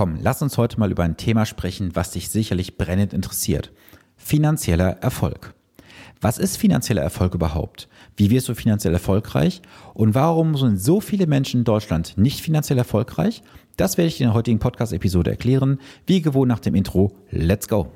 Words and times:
Komm, 0.00 0.16
lass 0.18 0.40
uns 0.40 0.56
heute 0.56 0.80
mal 0.80 0.90
über 0.90 1.02
ein 1.02 1.18
Thema 1.18 1.44
sprechen, 1.44 1.90
was 1.92 2.12
dich 2.12 2.30
sicherlich 2.30 2.78
brennend 2.78 3.12
interessiert. 3.12 3.70
Finanzieller 4.16 4.96
Erfolg. 5.02 5.52
Was 6.22 6.38
ist 6.38 6.56
finanzieller 6.56 7.02
Erfolg 7.02 7.34
überhaupt? 7.34 7.86
Wie 8.16 8.30
wirst 8.30 8.48
du 8.48 8.54
finanziell 8.54 8.94
erfolgreich? 8.94 9.60
Und 9.92 10.14
warum 10.14 10.56
sind 10.56 10.80
so 10.80 11.02
viele 11.02 11.26
Menschen 11.26 11.60
in 11.60 11.64
Deutschland 11.64 12.16
nicht 12.16 12.40
finanziell 12.40 12.78
erfolgreich? 12.78 13.42
Das 13.76 13.98
werde 13.98 14.08
ich 14.08 14.16
dir 14.16 14.24
in 14.24 14.28
der 14.30 14.36
heutigen 14.36 14.58
Podcast-Episode 14.58 15.32
erklären. 15.32 15.78
Wie 16.06 16.22
gewohnt 16.22 16.48
nach 16.48 16.60
dem 16.60 16.74
Intro. 16.74 17.12
Let's 17.30 17.68
go! 17.68 17.92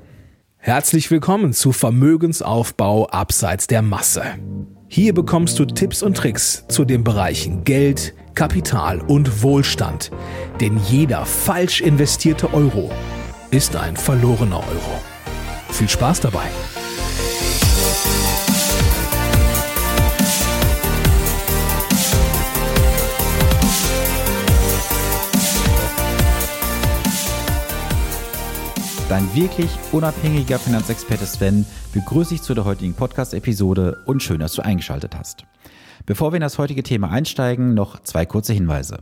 Herzlich 0.58 1.10
willkommen 1.10 1.54
zu 1.54 1.72
Vermögensaufbau 1.72 3.06
abseits 3.06 3.66
der 3.66 3.80
Masse. 3.80 4.24
Hier 4.88 5.14
bekommst 5.14 5.58
du 5.58 5.64
Tipps 5.64 6.02
und 6.02 6.18
Tricks 6.18 6.66
zu 6.68 6.84
den 6.84 7.02
Bereichen 7.02 7.64
Geld, 7.64 8.12
Kapital 8.34 9.00
und 9.00 9.42
Wohlstand. 9.42 10.10
Denn 10.60 10.78
jeder 10.88 11.24
falsch 11.24 11.80
investierte 11.80 12.52
Euro 12.52 12.90
ist 13.50 13.76
ein 13.76 13.96
verlorener 13.96 14.58
Euro. 14.58 15.00
Viel 15.70 15.88
Spaß 15.88 16.20
dabei! 16.20 16.48
Dein 29.08 29.32
wirklich 29.34 29.70
unabhängiger 29.92 30.58
Finanzexperte 30.58 31.26
Sven 31.26 31.66
begrüße 31.92 32.34
ich 32.34 32.42
zu 32.42 32.52
der 32.54 32.64
heutigen 32.64 32.94
Podcast-Episode 32.94 34.02
und 34.06 34.24
schön, 34.24 34.40
dass 34.40 34.54
du 34.54 34.62
eingeschaltet 34.62 35.14
hast. 35.14 35.44
Bevor 36.06 36.32
wir 36.32 36.36
in 36.36 36.42
das 36.42 36.58
heutige 36.58 36.82
Thema 36.82 37.10
einsteigen, 37.10 37.72
noch 37.72 37.98
zwei 38.02 38.26
kurze 38.26 38.52
Hinweise. 38.52 38.98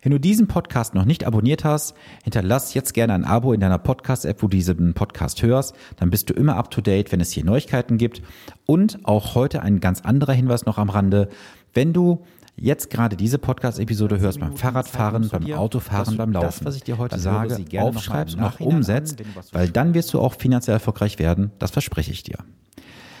Wenn 0.00 0.12
du 0.12 0.18
diesen 0.18 0.48
Podcast 0.48 0.94
noch 0.94 1.04
nicht 1.04 1.26
abonniert 1.26 1.64
hast, 1.64 1.94
hinterlass 2.24 2.72
jetzt 2.72 2.94
gerne 2.94 3.12
ein 3.12 3.24
Abo 3.24 3.52
in 3.52 3.60
deiner 3.60 3.76
Podcast-App, 3.76 4.42
wo 4.42 4.46
du 4.46 4.56
diesen 4.56 4.94
Podcast 4.94 5.42
hörst. 5.42 5.74
Dann 5.96 6.08
bist 6.08 6.30
du 6.30 6.32
immer 6.32 6.56
up 6.56 6.70
to 6.70 6.80
date, 6.80 7.12
wenn 7.12 7.20
es 7.20 7.30
hier 7.30 7.44
Neuigkeiten 7.44 7.98
gibt. 7.98 8.22
Und 8.64 9.00
auch 9.02 9.34
heute 9.34 9.60
ein 9.60 9.80
ganz 9.80 10.00
anderer 10.00 10.32
Hinweis 10.32 10.64
noch 10.64 10.78
am 10.78 10.88
Rande. 10.88 11.28
Wenn 11.74 11.92
du 11.92 12.24
jetzt 12.56 12.88
gerade 12.88 13.16
diese 13.16 13.38
Podcast-Episode 13.38 14.18
hörst 14.18 14.40
beim 14.40 14.56
Fahrradfahren, 14.56 15.28
beim 15.28 15.52
Autofahren, 15.52 16.16
beim 16.16 16.32
Laufen, 16.32 16.46
das, 16.46 16.64
was 16.64 16.76
ich 16.76 16.84
dir 16.84 16.96
heute 16.96 17.18
sage, 17.18 17.58
aufschreibst 17.78 18.34
und 18.34 18.42
auch 18.42 18.60
umsetzt, 18.60 19.22
weil 19.52 19.68
dann 19.68 19.92
wirst 19.92 20.14
du 20.14 20.20
auch 20.20 20.34
finanziell 20.34 20.76
erfolgreich 20.76 21.18
werden. 21.18 21.50
Das 21.58 21.70
verspreche 21.70 22.12
ich 22.12 22.22
dir. 22.22 22.38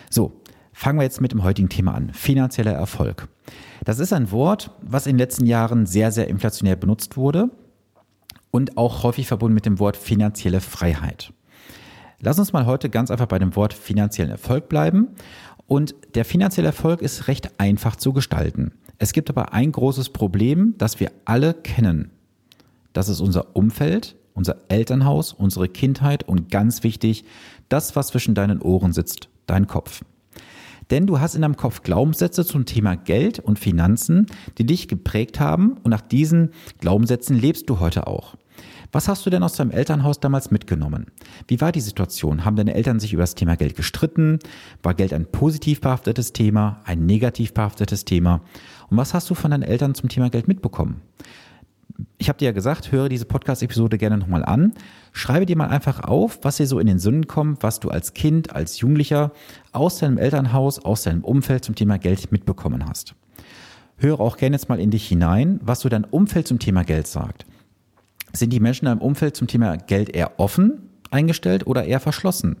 So, 0.08 0.40
fangen 0.76 0.98
wir 0.98 1.04
jetzt 1.04 1.22
mit 1.22 1.32
dem 1.32 1.42
heutigen 1.42 1.70
Thema 1.70 1.94
an. 1.94 2.12
Finanzieller 2.12 2.72
Erfolg. 2.72 3.28
Das 3.84 3.98
ist 3.98 4.12
ein 4.12 4.30
Wort, 4.30 4.70
was 4.82 5.06
in 5.06 5.14
den 5.14 5.20
letzten 5.20 5.46
Jahren 5.46 5.86
sehr, 5.86 6.12
sehr 6.12 6.28
inflationär 6.28 6.76
benutzt 6.76 7.16
wurde 7.16 7.50
und 8.50 8.76
auch 8.76 9.02
häufig 9.02 9.26
verbunden 9.26 9.54
mit 9.54 9.64
dem 9.64 9.78
Wort 9.78 9.96
finanzielle 9.96 10.60
Freiheit. 10.60 11.32
Lass 12.20 12.38
uns 12.38 12.52
mal 12.52 12.66
heute 12.66 12.90
ganz 12.90 13.10
einfach 13.10 13.24
bei 13.24 13.38
dem 13.38 13.56
Wort 13.56 13.72
finanziellen 13.72 14.30
Erfolg 14.30 14.68
bleiben. 14.68 15.08
Und 15.66 15.94
der 16.14 16.26
finanzielle 16.26 16.68
Erfolg 16.68 17.00
ist 17.00 17.26
recht 17.26 17.58
einfach 17.58 17.96
zu 17.96 18.12
gestalten. 18.12 18.72
Es 18.98 19.14
gibt 19.14 19.30
aber 19.30 19.54
ein 19.54 19.72
großes 19.72 20.10
Problem, 20.10 20.74
das 20.76 21.00
wir 21.00 21.10
alle 21.24 21.54
kennen. 21.54 22.10
Das 22.92 23.08
ist 23.08 23.20
unser 23.20 23.56
Umfeld, 23.56 24.14
unser 24.34 24.56
Elternhaus, 24.68 25.32
unsere 25.32 25.68
Kindheit 25.70 26.24
und 26.24 26.50
ganz 26.50 26.82
wichtig, 26.82 27.24
das, 27.70 27.96
was 27.96 28.08
zwischen 28.08 28.34
deinen 28.34 28.60
Ohren 28.60 28.92
sitzt, 28.92 29.30
dein 29.46 29.66
Kopf. 29.66 30.02
Denn 30.90 31.06
du 31.06 31.20
hast 31.20 31.34
in 31.34 31.42
deinem 31.42 31.56
Kopf 31.56 31.82
Glaubenssätze 31.82 32.44
zum 32.44 32.64
Thema 32.64 32.96
Geld 32.96 33.38
und 33.40 33.58
Finanzen, 33.58 34.26
die 34.58 34.66
dich 34.66 34.88
geprägt 34.88 35.40
haben 35.40 35.78
und 35.82 35.90
nach 35.90 36.00
diesen 36.00 36.50
Glaubenssätzen 36.80 37.38
lebst 37.38 37.68
du 37.68 37.80
heute 37.80 38.06
auch. 38.06 38.36
Was 38.92 39.08
hast 39.08 39.26
du 39.26 39.30
denn 39.30 39.42
aus 39.42 39.54
deinem 39.54 39.72
Elternhaus 39.72 40.20
damals 40.20 40.50
mitgenommen? 40.50 41.06
Wie 41.48 41.60
war 41.60 41.72
die 41.72 41.80
Situation? 41.80 42.44
Haben 42.44 42.56
deine 42.56 42.74
Eltern 42.74 43.00
sich 43.00 43.12
über 43.12 43.22
das 43.22 43.34
Thema 43.34 43.56
Geld 43.56 43.76
gestritten? 43.76 44.38
War 44.82 44.94
Geld 44.94 45.12
ein 45.12 45.26
positiv 45.26 45.80
behaftetes 45.80 46.32
Thema, 46.32 46.80
ein 46.84 47.04
negativ 47.04 47.52
behaftetes 47.52 48.04
Thema? 48.04 48.42
Und 48.88 48.96
was 48.96 49.12
hast 49.12 49.28
du 49.28 49.34
von 49.34 49.50
deinen 49.50 49.64
Eltern 49.64 49.94
zum 49.94 50.08
Thema 50.08 50.30
Geld 50.30 50.48
mitbekommen? 50.48 51.02
Ich 52.18 52.28
habe 52.28 52.38
dir 52.38 52.46
ja 52.46 52.52
gesagt, 52.52 52.92
höre 52.92 53.08
diese 53.08 53.24
Podcast-Episode 53.24 53.98
gerne 53.98 54.18
nochmal 54.18 54.44
an. 54.44 54.72
Schreibe 55.16 55.46
dir 55.46 55.56
mal 55.56 55.68
einfach 55.68 56.00
auf, 56.00 56.40
was 56.42 56.58
dir 56.58 56.66
so 56.66 56.78
in 56.78 56.86
den 56.86 56.98
Sünden 56.98 57.26
kommt, 57.26 57.62
was 57.62 57.80
du 57.80 57.88
als 57.88 58.12
Kind, 58.12 58.54
als 58.54 58.80
Jugendlicher 58.80 59.32
aus 59.72 59.98
deinem 59.98 60.18
Elternhaus, 60.18 60.78
aus 60.78 61.04
deinem 61.04 61.24
Umfeld 61.24 61.64
zum 61.64 61.74
Thema 61.74 61.96
Geld 61.96 62.30
mitbekommen 62.32 62.86
hast. 62.86 63.14
Höre 63.96 64.20
auch 64.20 64.36
gerne 64.36 64.56
jetzt 64.56 64.68
mal 64.68 64.78
in 64.78 64.90
dich 64.90 65.08
hinein, 65.08 65.58
was 65.62 65.80
du 65.80 65.88
dein 65.88 66.04
Umfeld 66.04 66.46
zum 66.46 66.58
Thema 66.58 66.84
Geld 66.84 67.06
sagt. 67.06 67.46
Sind 68.34 68.52
die 68.52 68.60
Menschen 68.60 68.84
in 68.84 68.90
deinem 68.90 69.00
Umfeld 69.00 69.36
zum 69.36 69.46
Thema 69.46 69.78
Geld 69.78 70.14
eher 70.14 70.38
offen 70.38 70.90
eingestellt 71.10 71.66
oder 71.66 71.84
eher 71.84 72.00
verschlossen? 72.00 72.56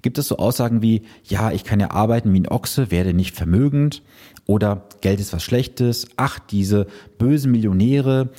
Gibt 0.00 0.16
es 0.16 0.28
so 0.28 0.38
Aussagen 0.38 0.80
wie, 0.80 1.02
ja, 1.24 1.52
ich 1.52 1.62
kann 1.62 1.78
ja 1.78 1.90
arbeiten 1.90 2.32
wie 2.32 2.40
ein 2.40 2.48
Ochse, 2.48 2.90
werde 2.90 3.12
nicht 3.12 3.36
vermögend 3.36 4.02
oder 4.46 4.88
Geld 5.02 5.20
ist 5.20 5.34
was 5.34 5.42
Schlechtes, 5.42 6.06
ach, 6.16 6.38
diese 6.38 6.86
bösen 7.18 7.52
Millionäre, 7.52 8.30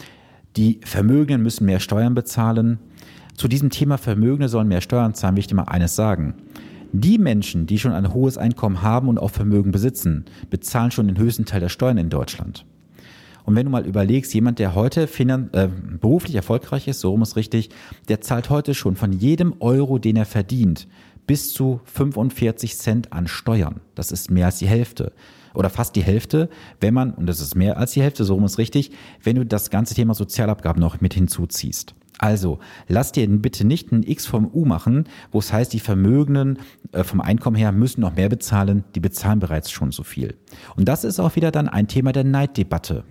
die 0.56 0.80
Vermögenden 0.84 1.44
müssen 1.44 1.66
mehr 1.66 1.80
Steuern 1.80 2.16
bezahlen. 2.16 2.80
Zu 3.36 3.48
diesem 3.48 3.70
Thema 3.70 3.98
Vermögende 3.98 4.50
sollen 4.50 4.68
mehr 4.68 4.82
Steuern 4.82 5.14
zahlen, 5.14 5.36
will 5.36 5.42
ich 5.42 5.48
dir 5.48 5.56
mal 5.56 5.64
eines 5.64 5.96
sagen. 5.96 6.36
Die 6.92 7.18
Menschen, 7.18 7.66
die 7.66 7.80
schon 7.80 7.92
ein 7.92 8.14
hohes 8.14 8.38
Einkommen 8.38 8.84
haben 8.84 9.08
und 9.08 9.18
auch 9.18 9.32
Vermögen 9.32 9.72
besitzen, 9.72 10.26
bezahlen 10.50 10.92
schon 10.92 11.08
den 11.08 11.18
höchsten 11.18 11.46
Teil 11.46 11.60
der 11.60 11.70
Steuern 11.70 11.98
in 11.98 12.10
Deutschland. 12.10 12.66
Und 13.46 13.56
wenn 13.56 13.66
du 13.66 13.72
mal 13.72 13.86
überlegst, 13.86 14.34
jemand, 14.34 14.60
der 14.60 14.76
heute 14.76 15.10
äh, 15.18 15.68
beruflich 16.00 16.36
erfolgreich 16.36 16.88
ist, 16.88 17.00
so 17.00 17.10
rum 17.10 17.24
ist 17.24 17.36
richtig, 17.36 17.70
der 18.08 18.22
zahlt 18.22 18.50
heute 18.50 18.74
schon 18.74 18.96
von 18.96 19.12
jedem 19.12 19.56
Euro, 19.60 19.98
den 19.98 20.16
er 20.16 20.26
verdient, 20.26 20.88
bis 21.28 21.54
zu 21.54 21.82
45 21.86 22.78
Cent 22.78 23.12
an 23.12 23.28
Steuern. 23.28 23.82
Das 23.96 24.12
ist 24.12 24.30
mehr 24.30 24.46
als 24.46 24.60
die 24.60 24.68
Hälfte 24.68 25.14
oder 25.54 25.70
fast 25.70 25.96
die 25.96 26.04
Hälfte, 26.04 26.50
wenn 26.80 26.94
man, 26.94 27.14
und 27.14 27.28
das 27.28 27.40
ist 27.40 27.56
mehr 27.56 27.78
als 27.78 27.92
die 27.92 28.02
Hälfte, 28.02 28.24
so 28.24 28.36
rum 28.36 28.46
ist 28.46 28.58
richtig, 28.58 28.92
wenn 29.24 29.36
du 29.36 29.46
das 29.46 29.70
ganze 29.70 29.94
Thema 29.94 30.14
Sozialabgaben 30.14 30.80
noch 30.80 31.02
mit 31.02 31.14
hinzuziehst. 31.14 31.96
Also, 32.20 32.60
lass 32.88 33.12
dir 33.12 33.28
bitte 33.28 33.66
nicht 33.66 33.92
ein 33.92 34.04
X 34.04 34.26
vom 34.26 34.50
U 34.54 34.66
machen, 34.66 35.06
wo 35.32 35.40
es 35.40 35.52
heißt, 35.52 35.74
die 35.74 35.80
Vermögenden 35.80 36.60
äh, 36.92 37.04
vom 37.04 37.22
Einkommen 37.22 37.56
her 37.56 37.72
müssen 37.72 38.02
noch 38.02 38.16
mehr 38.16 38.30
bezahlen, 38.30 38.84
die 38.96 39.00
bezahlen 39.00 39.40
bereits 39.40 39.72
schon 39.72 39.92
so 39.92 40.04
viel. 40.04 40.36
Und 40.76 40.88
das 40.88 41.04
ist 41.04 41.20
auch 41.20 41.36
wieder 41.36 41.52
dann 41.52 41.68
ein 41.68 41.88
Thema 41.88 42.12
der 42.12 42.24
Neiddebatte. 42.24 43.04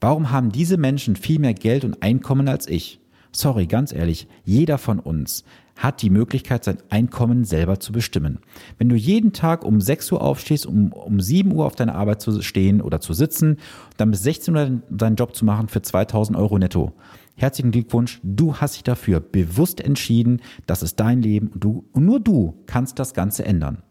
Warum 0.00 0.30
haben 0.30 0.52
diese 0.52 0.76
Menschen 0.76 1.16
viel 1.16 1.38
mehr 1.38 1.54
Geld 1.54 1.84
und 1.84 2.02
Einkommen 2.02 2.48
als 2.48 2.68
ich? 2.68 3.00
Sorry, 3.36 3.66
ganz 3.66 3.92
ehrlich, 3.92 4.28
jeder 4.44 4.78
von 4.78 4.98
uns 4.98 5.44
hat 5.76 6.00
die 6.00 6.08
Möglichkeit, 6.08 6.64
sein 6.64 6.78
Einkommen 6.88 7.44
selber 7.44 7.78
zu 7.78 7.92
bestimmen. 7.92 8.38
Wenn 8.78 8.88
du 8.88 8.96
jeden 8.96 9.34
Tag 9.34 9.62
um 9.62 9.78
6 9.78 10.10
Uhr 10.12 10.22
aufstehst, 10.22 10.64
um 10.64 10.90
um 10.90 11.20
7 11.20 11.52
Uhr 11.52 11.66
auf 11.66 11.74
deiner 11.76 11.96
Arbeit 11.96 12.22
zu 12.22 12.40
stehen 12.40 12.80
oder 12.80 12.98
zu 12.98 13.12
sitzen, 13.12 13.58
dann 13.98 14.10
bis 14.10 14.22
16 14.22 14.56
Uhr 14.56 14.80
deinen 14.88 15.16
Job 15.16 15.36
zu 15.36 15.44
machen 15.44 15.68
für 15.68 15.82
2000 15.82 16.38
Euro 16.38 16.58
netto. 16.58 16.94
Herzlichen 17.34 17.72
Glückwunsch, 17.72 18.20
du 18.22 18.56
hast 18.56 18.76
dich 18.76 18.84
dafür 18.84 19.20
bewusst 19.20 19.82
entschieden, 19.82 20.40
das 20.66 20.82
ist 20.82 20.98
dein 20.98 21.20
Leben 21.20 21.48
und, 21.48 21.62
du, 21.62 21.84
und 21.92 22.06
nur 22.06 22.20
du 22.20 22.54
kannst 22.64 22.98
das 22.98 23.12
Ganze 23.12 23.44
ändern. 23.44 23.82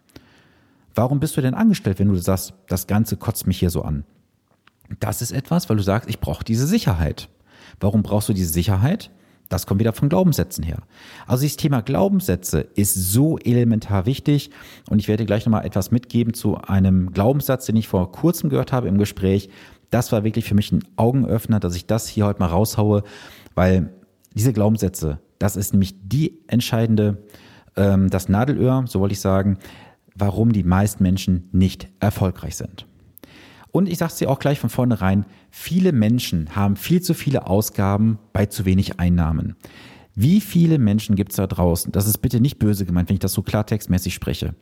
Warum 0.96 1.20
bist 1.20 1.38
du 1.38 1.42
denn 1.42 1.54
angestellt, 1.54 2.00
wenn 2.00 2.08
du 2.08 2.16
sagst, 2.16 2.56
das 2.68 2.88
Ganze 2.88 3.16
kotzt 3.16 3.46
mich 3.46 3.60
hier 3.60 3.70
so 3.70 3.84
an? 3.84 4.06
Das 5.00 5.22
ist 5.22 5.34
etwas, 5.34 5.70
weil 5.70 5.78
du 5.78 5.84
sagst, 5.84 6.10
ich 6.10 6.20
brauche 6.20 6.44
diese 6.44 6.66
Sicherheit. 6.66 7.30
Warum 7.80 8.02
brauchst 8.02 8.28
du 8.28 8.34
diese 8.34 8.52
Sicherheit? 8.52 9.12
Das 9.50 9.68
kommt 9.68 9.80
wieder 9.80 9.94
von 9.94 10.10
Glaubenssätzen 10.10 10.64
her. 10.64 10.80
Also 11.28 11.42
dieses 11.42 11.58
Thema 11.58 11.82
Glaubenssätze 11.82 12.62
ist 12.76 12.96
so 12.96 13.38
elementar 13.38 14.06
wichtig 14.06 14.50
und 14.90 15.00
ich 15.00 15.08
werde 15.08 15.26
gleich 15.26 15.46
nochmal 15.46 15.66
etwas 15.66 15.92
mitgeben 15.92 16.34
zu 16.34 16.58
einem 16.58 17.12
Glaubenssatz, 17.12 17.66
den 17.66 17.76
ich 17.76 17.88
vor 17.88 18.12
kurzem 18.12 18.50
gehört 18.50 18.74
habe 18.74 18.88
im 18.88 18.98
Gespräch. 18.98 19.50
Das 19.92 20.12
war 20.12 20.24
wirklich 20.24 20.46
für 20.46 20.56
mich 20.56 20.72
ein 20.72 20.84
Augenöffner, 20.96 21.60
dass 21.60 21.76
ich 21.76 21.86
das 21.86 22.08
hier 22.08 22.26
heute 22.26 22.40
mal 22.40 22.48
raushaue, 22.48 23.04
weil 23.54 23.94
diese 24.34 24.52
Glaubenssätze, 24.52 25.20
das 25.38 25.56
ist 25.56 25.74
nämlich 25.74 25.96
die 26.02 26.40
entscheidende, 26.48 27.24
ähm, 27.76 28.10
das 28.10 28.30
Nadelöhr, 28.30 28.86
so 28.88 29.00
wollte 29.00 29.14
ich 29.14 29.22
sagen, 29.22 29.58
warum 30.16 30.54
die 30.54 30.64
meisten 30.64 31.04
Menschen 31.04 31.50
nicht 31.52 31.88
erfolgreich 32.00 32.56
sind. 32.56 32.88
Und 33.76 33.90
ich 33.90 33.98
sage 33.98 34.14
es 34.14 34.18
dir 34.20 34.30
auch 34.30 34.40
gleich 34.40 34.58
von 34.58 34.70
vornherein, 34.70 35.26
viele 35.52 35.92
Menschen 35.92 36.56
haben 36.56 36.78
viel 36.78 37.02
zu 37.02 37.14
viele 37.14 37.46
Ausgaben 37.46 38.20
bei 38.32 38.46
zu 38.46 38.64
wenig 38.64 39.02
Einnahmen. 39.02 39.58
Wie 40.16 40.40
viele 40.40 40.80
Menschen 40.80 41.18
gibt 41.18 41.32
es 41.32 41.36
da 41.36 41.46
draußen, 41.46 41.92
das 41.92 42.08
ist 42.08 42.20
bitte 42.20 42.40
nicht 42.40 42.58
böse 42.58 42.86
gemeint, 42.86 43.10
wenn 43.10 43.16
ich 43.16 43.20
das 43.20 43.34
so 43.34 43.42
klartextmäßig 43.42 44.14
spreche, 44.14 44.56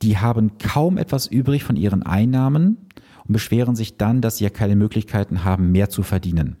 die 0.00 0.16
haben 0.16 0.56
kaum 0.56 0.96
etwas 0.96 1.26
übrig 1.26 1.62
von 1.62 1.76
ihren 1.76 2.02
Einnahmen 2.02 2.78
und 3.26 3.34
beschweren 3.34 3.76
sich 3.76 3.98
dann, 3.98 4.22
dass 4.22 4.38
sie 4.38 4.44
ja 4.44 4.50
keine 4.50 4.76
Möglichkeiten 4.76 5.44
haben, 5.44 5.70
mehr 5.70 5.90
zu 5.90 6.02
verdienen. 6.02 6.56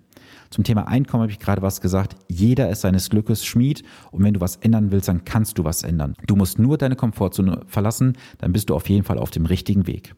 Zum 0.50 0.64
Thema 0.64 0.88
Einkommen 0.88 1.22
habe 1.22 1.32
ich 1.32 1.38
gerade 1.38 1.62
was 1.62 1.80
gesagt. 1.80 2.16
Jeder 2.28 2.68
ist 2.68 2.82
seines 2.82 3.08
Glückes 3.08 3.46
Schmied 3.46 3.82
und 4.10 4.22
wenn 4.22 4.34
du 4.34 4.42
was 4.42 4.56
ändern 4.56 4.90
willst, 4.90 5.08
dann 5.08 5.24
kannst 5.24 5.56
du 5.56 5.64
was 5.64 5.84
ändern. 5.84 6.16
Du 6.26 6.36
musst 6.36 6.58
nur 6.58 6.76
deine 6.76 6.96
Komfortzone 6.96 7.62
verlassen, 7.66 8.18
dann 8.36 8.52
bist 8.52 8.68
du 8.68 8.74
auf 8.74 8.90
jeden 8.90 9.04
Fall 9.04 9.16
auf 9.16 9.30
dem 9.30 9.46
richtigen 9.46 9.86
Weg. 9.86 10.14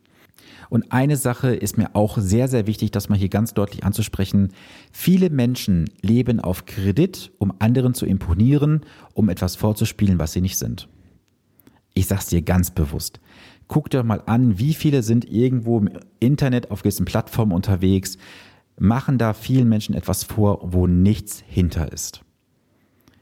Und 0.69 0.93
eine 0.93 1.17
Sache 1.17 1.55
ist 1.55 1.79
mir 1.79 1.95
auch 1.95 2.19
sehr, 2.19 2.49
sehr 2.49 2.67
wichtig, 2.67 2.91
das 2.91 3.09
mal 3.09 3.19
hier 3.19 3.29
ganz 3.29 3.55
deutlich 3.55 3.85
anzusprechen. 3.85 4.53
Viele 4.93 5.31
Menschen 5.31 5.91
leben 6.03 6.41
auf 6.41 6.67
Kredit, 6.67 7.33
um 7.39 7.53
anderen 7.59 7.95
zu 7.95 8.07
imponieren, 8.07 8.83
um 9.15 9.29
etwas 9.29 9.57
vorzuspielen, 9.57 10.19
was 10.19 10.33
sie 10.33 10.41
nicht 10.41 10.59
sind. 10.59 10.89
Ich 11.95 12.07
sag's 12.07 12.27
dir 12.27 12.43
ganz 12.43 12.71
bewusst. 12.71 13.21
Guck 13.69 13.91
dir 13.91 14.03
mal 14.03 14.23
an, 14.27 14.59
wie 14.59 14.75
viele 14.75 15.03
sind 15.03 15.31
irgendwo 15.31 15.79
im 15.79 15.91
Internet 16.19 16.71
auf 16.71 16.83
gewissen 16.83 17.05
Plattformen 17.05 17.53
unterwegs, 17.53 18.19
machen 18.79 19.19
da 19.19 19.33
vielen 19.33 19.69
Menschen 19.69 19.95
etwas 19.95 20.25
vor, 20.25 20.61
wo 20.73 20.87
nichts 20.87 21.43
hinter 21.47 21.93
ist. 21.93 22.23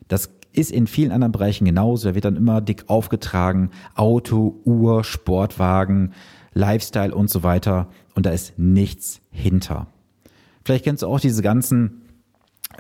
Das 0.07 0.31
ist 0.53 0.71
in 0.71 0.87
vielen 0.87 1.13
anderen 1.13 1.33
Bereichen 1.33 1.65
genauso. 1.65 2.09
Da 2.09 2.15
wird 2.15 2.25
dann 2.25 2.37
immer 2.37 2.61
dick 2.61 2.85
aufgetragen. 2.89 3.71
Auto, 3.95 4.61
Uhr, 4.65 5.05
Sportwagen, 5.05 6.13
Lifestyle 6.53 7.15
und 7.15 7.31
so 7.31 7.43
weiter. 7.43 7.89
Und 8.15 8.27
da 8.27 8.31
ist 8.31 8.59
nichts 8.59 9.21
hinter. 9.31 9.87
Vielleicht 10.65 10.85
kennst 10.85 11.03
du 11.03 11.07
auch 11.07 11.21
diese 11.21 11.43
ganzen, 11.43 12.03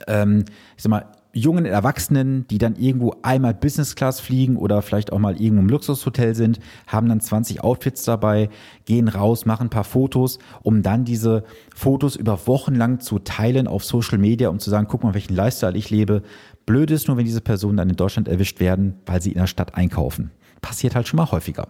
ähm, 0.07 0.45
ich 0.77 0.83
sag 0.83 0.91
mal, 0.91 1.07
jungen 1.33 1.67
Erwachsenen, 1.67 2.47
die 2.49 2.59
dann 2.59 2.77
irgendwo 2.77 3.15
einmal 3.23 3.55
Business 3.55 3.95
Class 3.95 4.21
fliegen 4.21 4.57
oder 4.57 4.83
vielleicht 4.83 5.13
auch 5.13 5.19
mal 5.19 5.41
irgendwo 5.41 5.63
im 5.63 5.69
Luxushotel 5.69 6.35
sind, 6.35 6.59
haben 6.87 7.09
dann 7.09 7.21
20 7.21 7.63
Outfits 7.63 8.05
dabei, 8.05 8.49
gehen 8.85 9.09
raus, 9.09 9.47
machen 9.47 9.67
ein 9.67 9.71
paar 9.71 9.85
Fotos, 9.85 10.39
um 10.63 10.83
dann 10.83 11.05
diese 11.05 11.45
Fotos 11.75 12.17
über 12.17 12.47
Wochen 12.47 12.75
lang 12.75 13.01
zu 13.01 13.19
teilen 13.19 13.67
auf 13.67 13.85
Social 13.85 14.19
Media, 14.19 14.49
um 14.49 14.59
zu 14.59 14.71
sagen, 14.71 14.87
guck 14.89 15.05
mal, 15.05 15.15
welchen 15.15 15.35
Lifestyle 15.35 15.77
ich 15.77 15.91
lebe. 15.91 16.23
Blöd 16.67 16.91
ist 16.91 17.09
nur, 17.09 17.17
wenn 17.17 17.25
diese 17.25 17.41
Personen 17.41 17.77
dann 17.77 17.91
in 17.91 17.97
Deutschland 17.97 18.29
erwischt 18.29 18.61
werden, 18.61 18.99
weil 19.07 19.23
sie 19.23 19.33
in 19.33 19.39
der 19.39 19.47
Stadt 19.47 19.75
einkaufen. 19.75 20.31
Passiert 20.61 20.95
halt 20.95 21.09
schon 21.09 21.19
mal 21.19 21.31
häufiger. 21.31 21.69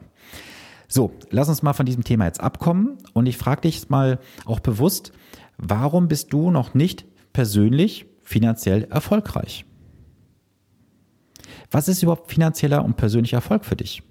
So, 0.88 1.12
lass 1.30 1.50
uns 1.50 1.62
mal 1.62 1.74
von 1.74 1.84
diesem 1.84 2.02
Thema 2.02 2.24
jetzt 2.24 2.40
abkommen 2.40 2.96
und 3.12 3.26
ich 3.26 3.36
frage 3.36 3.60
dich 3.60 3.90
mal 3.90 4.18
auch 4.46 4.60
bewusst, 4.60 5.12
warum 5.58 6.08
bist 6.08 6.32
du 6.32 6.50
noch 6.50 6.72
nicht 6.72 7.04
persönlich 7.34 8.06
finanziell 8.22 8.84
erfolgreich? 8.84 9.66
Was 11.70 11.88
ist 11.88 12.02
überhaupt 12.02 12.30
finanzieller 12.30 12.84
und 12.84 12.96
persönlicher 12.96 13.36
Erfolg 13.36 13.66
für 13.66 13.76
dich? 13.76 14.02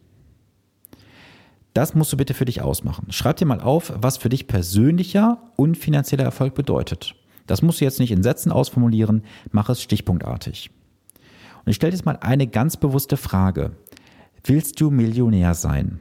Das 1.74 1.96
musst 1.96 2.14
du 2.14 2.18
bitte 2.18 2.36
für 2.36 2.46
dich 2.46 2.62
ausmachen. 2.62 3.12
Schreib 3.12 3.38
dir 3.38 3.46
mal 3.46 3.62
auf, 3.62 3.94
was 3.96 4.18
für 4.18 4.30
dich 4.30 4.48
persönlicher 4.48 5.42
und 5.56 5.78
finanzieller 5.78 6.24
Erfolg 6.24 6.54
bedeutet. 6.54 7.16
Das 7.48 7.62
musst 7.62 7.82
du 7.82 7.86
jetzt 7.86 8.00
nicht 8.00 8.12
in 8.12 8.24
Sätzen 8.24 8.52
ausformulieren, 8.52 9.24
mach 9.52 9.70
es 9.70 9.82
stichpunktartig. 9.82 10.70
Und 11.66 11.70
ich 11.70 11.76
stelle 11.76 11.92
dir 11.92 11.98
jetzt 11.98 12.06
mal 12.06 12.18
eine 12.18 12.48
ganz 12.48 12.78
bewusste 12.78 13.18
Frage. 13.18 13.72
Willst 14.44 14.80
du 14.80 14.92
Millionär 14.92 15.54
sein? 15.54 16.00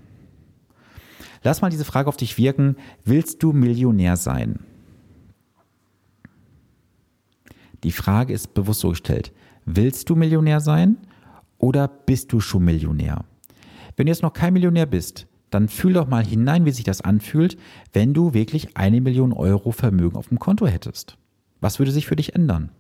Lass 1.47 1.63
mal 1.63 1.71
diese 1.71 1.85
Frage 1.85 2.09
auf 2.09 2.17
dich 2.17 2.39
wirken. 2.39 2.75
Willst 3.05 3.41
du 3.41 3.53
Millionär 3.53 4.17
sein? 4.17 4.59
Die 7.85 7.93
Frage 7.93 8.33
ist 8.33 8.53
bewusst 8.53 8.81
so 8.81 8.89
gestellt. 8.89 9.33
Willst 9.65 10.11
du 10.11 10.17
Millionär 10.17 10.59
sein 10.59 10.97
oder 11.59 11.87
bist 11.87 12.33
du 12.33 12.41
schon 12.41 12.65
Millionär? 12.65 13.25
Wenn 13.95 14.07
du 14.07 14.11
jetzt 14.11 14.25
noch 14.25 14.33
kein 14.33 14.55
Millionär 14.55 14.87
bist, 14.87 15.29
dann 15.51 15.69
fühl 15.69 15.93
doch 15.93 16.09
mal 16.09 16.27
hinein, 16.27 16.65
wie 16.65 16.73
sich 16.73 16.83
das 16.83 17.01
anfühlt, 17.01 17.57
wenn 17.93 18.13
du 18.13 18.35
wirklich 18.35 18.77
eine 18.77 19.01
Million 19.01 19.33
Euro 19.33 19.71
Vermögen 19.71 20.17
auf 20.17 20.27
dem 20.27 20.41
Konto 20.41 20.67
hättest. 20.67 21.17
Was 21.61 21.79
würde 21.79 21.93
sich 21.93 22.09
für 22.09 22.17
dich 22.17 22.35
ändern? 22.35 22.73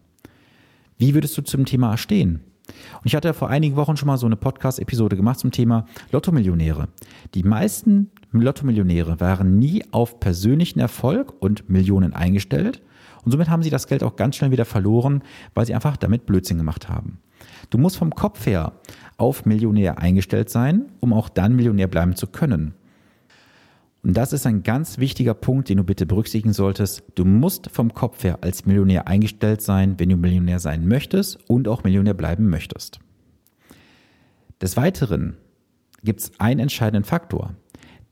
Wie 0.99 1.15
würdest 1.15 1.39
du 1.39 1.43
zum 1.43 1.67
Thema 1.67 1.97
stehen? 1.97 2.41
Und 2.69 3.07
ich 3.07 3.15
hatte 3.15 3.35
vor 3.35 3.49
einigen 3.51 3.77
Wochen 3.77 3.97
schon 3.97 4.07
mal 4.07 4.17
so 4.17 4.27
eine 4.27 4.37
Podcast-Episode 4.37 5.17
gemacht 5.17 5.39
zum 5.39 5.51
Thema 5.51 5.87
Lotto-Millionäre. 6.13 6.89
Die 7.35 7.43
meisten 7.43 8.11
Lotto-Millionäre 8.33 9.21
waren 9.21 9.59
nie 9.59 9.85
auf 9.93 10.21
persönlichen 10.21 10.81
Erfolg 10.81 11.35
und 11.41 11.69
Millionen 11.69 12.13
eingestellt. 12.13 12.83
Und 13.25 13.33
somit 13.33 13.49
haben 13.49 13.63
sie 13.63 13.71
das 13.71 13.87
Geld 13.87 14.03
auch 14.03 14.17
ganz 14.17 14.37
schnell 14.37 14.51
wieder 14.51 14.65
verloren, 14.65 15.23
weil 15.55 15.67
sie 15.67 15.75
einfach 15.75 15.97
damit 15.97 16.27
Blödsinn 16.27 16.59
gemacht 16.59 16.89
haben. 16.89 17.19
Du 17.71 17.79
musst 17.79 17.97
vom 17.97 18.15
Kopf 18.15 18.47
her 18.47 18.73
auf 19.17 19.45
Millionär 19.45 19.99
eingestellt 19.99 20.51
sein, 20.51 20.87
um 21.01 21.13
auch 21.13 21.29
dann 21.29 21.57
Millionär 21.57 21.89
bleiben 21.89 22.15
zu 22.15 22.27
können. 22.27 22.75
Und 24.07 24.17
das 24.17 24.33
ist 24.33 24.47
ein 24.47 24.63
ganz 24.63 24.99
wichtiger 24.99 25.35
Punkt, 25.35 25.69
den 25.69 25.79
du 25.79 25.83
bitte 25.83 26.07
berücksichtigen 26.07 26.53
solltest. 26.53 27.03
Du 27.17 27.25
musst 27.25 27.71
vom 27.73 27.93
Kopf 27.93 28.23
her 28.23 28.39
als 28.41 28.65
Millionär 28.65 29.09
eingestellt 29.09 29.63
sein, 29.63 29.99
wenn 29.99 30.11
du 30.11 30.17
Millionär 30.17 30.61
sein 30.61 30.87
möchtest 30.87 31.41
und 31.51 31.67
auch 31.67 31.83
Millionär 31.83 32.15
bleiben 32.15 32.49
möchtest. 32.49 33.01
Des 34.61 34.77
Weiteren 34.77 35.37
gibt 36.05 36.21
es 36.21 36.31
einen 36.39 36.61
entscheidenden 36.61 37.03
Faktor. 37.03 37.55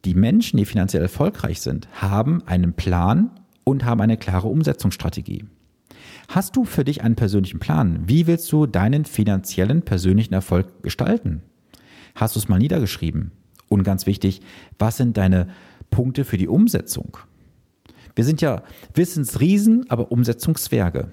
Die 0.04 0.16
Menschen, 0.16 0.56
die 0.56 0.64
finanziell 0.64 1.02
erfolgreich 1.04 1.60
sind, 1.60 1.86
haben 1.92 2.42
einen 2.44 2.72
Plan 2.72 3.30
und 3.62 3.84
haben 3.84 4.00
eine 4.00 4.16
klare 4.16 4.48
Umsetzungsstrategie. 4.48 5.44
Hast 6.26 6.56
du 6.56 6.64
für 6.64 6.82
dich 6.82 7.04
einen 7.04 7.14
persönlichen 7.14 7.60
Plan? 7.60 8.00
Wie 8.08 8.26
willst 8.26 8.50
du 8.50 8.66
deinen 8.66 9.04
finanziellen 9.04 9.82
persönlichen 9.82 10.34
Erfolg 10.34 10.82
gestalten? 10.82 11.42
Hast 12.16 12.34
du 12.34 12.40
es 12.40 12.48
mal 12.48 12.58
niedergeschrieben? 12.58 13.30
Und 13.68 13.84
ganz 13.84 14.06
wichtig, 14.06 14.40
was 14.78 14.96
sind 14.96 15.16
deine 15.16 15.48
Punkte 15.90 16.24
für 16.24 16.36
die 16.36 16.48
Umsetzung. 16.48 17.18
Wir 18.14 18.24
sind 18.24 18.40
ja 18.40 18.62
Wissensriesen, 18.94 19.90
aber 19.90 20.12
Umsetzungszwerge. 20.12 21.10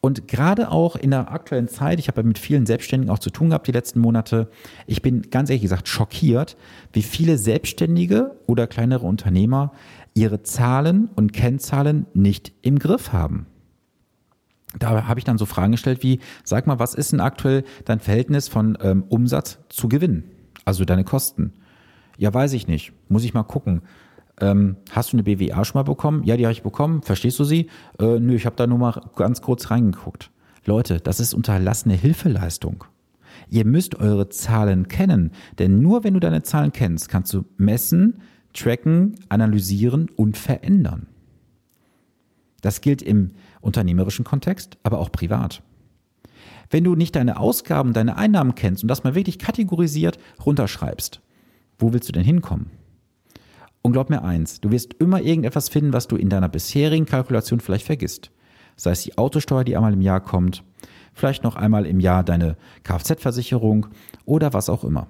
Und 0.00 0.28
gerade 0.28 0.70
auch 0.70 0.96
in 0.96 1.10
der 1.10 1.30
aktuellen 1.30 1.68
Zeit, 1.68 1.98
ich 1.98 2.08
habe 2.08 2.22
ja 2.22 2.26
mit 2.26 2.38
vielen 2.38 2.64
Selbstständigen 2.64 3.12
auch 3.12 3.18
zu 3.18 3.30
tun 3.30 3.50
gehabt 3.50 3.66
die 3.66 3.72
letzten 3.72 4.00
Monate, 4.00 4.48
ich 4.86 5.02
bin 5.02 5.28
ganz 5.30 5.50
ehrlich 5.50 5.62
gesagt 5.62 5.88
schockiert, 5.88 6.56
wie 6.92 7.02
viele 7.02 7.36
Selbstständige 7.36 8.34
oder 8.46 8.66
kleinere 8.66 9.06
Unternehmer 9.06 9.72
ihre 10.14 10.42
Zahlen 10.42 11.10
und 11.14 11.32
Kennzahlen 11.32 12.06
nicht 12.14 12.52
im 12.62 12.78
Griff 12.78 13.12
haben. 13.12 13.46
Da 14.78 15.06
habe 15.06 15.20
ich 15.20 15.24
dann 15.24 15.38
so 15.38 15.46
Fragen 15.46 15.72
gestellt 15.72 16.02
wie, 16.02 16.20
sag 16.44 16.66
mal, 16.66 16.78
was 16.78 16.94
ist 16.94 17.12
denn 17.12 17.20
aktuell 17.20 17.64
dein 17.84 18.00
Verhältnis 18.00 18.48
von 18.48 18.78
ähm, 18.80 19.04
Umsatz 19.08 19.58
zu 19.68 19.88
Gewinn? 19.88 20.24
Also 20.64 20.84
deine 20.84 21.04
Kosten. 21.04 21.52
Ja, 22.20 22.34
weiß 22.34 22.52
ich 22.52 22.68
nicht. 22.68 22.92
Muss 23.08 23.24
ich 23.24 23.32
mal 23.32 23.44
gucken. 23.44 23.80
Ähm, 24.42 24.76
hast 24.90 25.10
du 25.10 25.16
eine 25.16 25.22
BWA 25.22 25.64
schon 25.64 25.78
mal 25.78 25.84
bekommen? 25.84 26.22
Ja, 26.24 26.36
die 26.36 26.44
habe 26.44 26.52
ich 26.52 26.62
bekommen. 26.62 27.00
Verstehst 27.00 27.38
du 27.38 27.44
sie? 27.44 27.70
Äh, 27.98 28.20
nö, 28.20 28.34
ich 28.34 28.44
habe 28.44 28.56
da 28.56 28.66
nur 28.66 28.76
mal 28.76 29.00
ganz 29.16 29.40
kurz 29.40 29.70
reingeguckt. 29.70 30.30
Leute, 30.66 31.00
das 31.00 31.18
ist 31.18 31.32
unterlassene 31.32 31.94
Hilfeleistung. 31.94 32.84
Ihr 33.48 33.64
müsst 33.64 33.94
eure 33.94 34.28
Zahlen 34.28 34.86
kennen, 34.86 35.30
denn 35.58 35.80
nur 35.80 36.04
wenn 36.04 36.12
du 36.12 36.20
deine 36.20 36.42
Zahlen 36.42 36.72
kennst, 36.72 37.08
kannst 37.08 37.32
du 37.32 37.46
messen, 37.56 38.20
tracken, 38.52 39.14
analysieren 39.30 40.10
und 40.14 40.36
verändern. 40.36 41.06
Das 42.60 42.82
gilt 42.82 43.00
im 43.00 43.30
unternehmerischen 43.62 44.26
Kontext, 44.26 44.76
aber 44.82 44.98
auch 44.98 45.10
privat. 45.10 45.62
Wenn 46.68 46.84
du 46.84 46.96
nicht 46.96 47.16
deine 47.16 47.40
Ausgaben, 47.40 47.94
deine 47.94 48.18
Einnahmen 48.18 48.54
kennst 48.54 48.84
und 48.84 48.88
das 48.88 49.04
mal 49.04 49.14
wirklich 49.14 49.38
kategorisiert 49.38 50.18
runterschreibst, 50.44 51.22
wo 51.80 51.92
willst 51.92 52.08
du 52.08 52.12
denn 52.12 52.24
hinkommen? 52.24 52.70
Und 53.82 53.92
glaub 53.92 54.10
mir 54.10 54.22
eins, 54.22 54.60
du 54.60 54.70
wirst 54.70 54.94
immer 54.94 55.20
irgendetwas 55.22 55.68
finden, 55.68 55.92
was 55.92 56.06
du 56.06 56.16
in 56.16 56.28
deiner 56.28 56.48
bisherigen 56.48 57.06
Kalkulation 57.06 57.60
vielleicht 57.60 57.86
vergisst. 57.86 58.30
Sei 58.76 58.90
es 58.90 59.02
die 59.02 59.16
Autosteuer, 59.16 59.64
die 59.64 59.76
einmal 59.76 59.92
im 59.92 60.02
Jahr 60.02 60.20
kommt, 60.20 60.62
vielleicht 61.14 61.44
noch 61.44 61.56
einmal 61.56 61.86
im 61.86 62.00
Jahr 62.00 62.22
deine 62.22 62.56
Kfz-Versicherung 62.84 63.86
oder 64.24 64.52
was 64.52 64.68
auch 64.68 64.84
immer. 64.84 65.06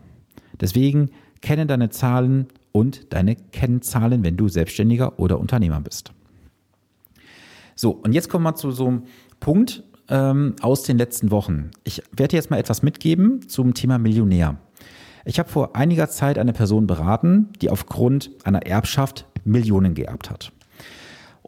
Deswegen 0.60 1.10
kenne 1.40 1.66
deine 1.66 1.90
Zahlen 1.90 2.46
und 2.72 3.12
deine 3.12 3.34
Kennzahlen, 3.34 4.22
wenn 4.22 4.36
du 4.36 4.48
Selbstständiger 4.48 5.18
oder 5.18 5.40
Unternehmer 5.40 5.80
bist. 5.80 6.12
So, 7.74 7.92
und 7.92 8.12
jetzt 8.12 8.28
kommen 8.28 8.44
wir 8.44 8.54
zu 8.54 8.70
so 8.70 8.86
einem 8.86 9.02
Punkt 9.40 9.82
ähm, 10.08 10.54
aus 10.60 10.82
den 10.82 10.98
letzten 10.98 11.30
Wochen. 11.30 11.70
Ich 11.82 12.02
werde 12.12 12.32
dir 12.32 12.36
jetzt 12.36 12.50
mal 12.50 12.58
etwas 12.58 12.82
mitgeben 12.82 13.48
zum 13.48 13.74
Thema 13.74 13.98
Millionär. 13.98 14.58
Ich 15.24 15.38
habe 15.38 15.48
vor 15.48 15.76
einiger 15.76 16.08
Zeit 16.08 16.38
eine 16.38 16.52
Person 16.52 16.86
beraten, 16.86 17.48
die 17.60 17.70
aufgrund 17.70 18.30
einer 18.44 18.66
Erbschaft 18.66 19.26
Millionen 19.44 19.94
geerbt 19.94 20.30
hat. 20.30 20.52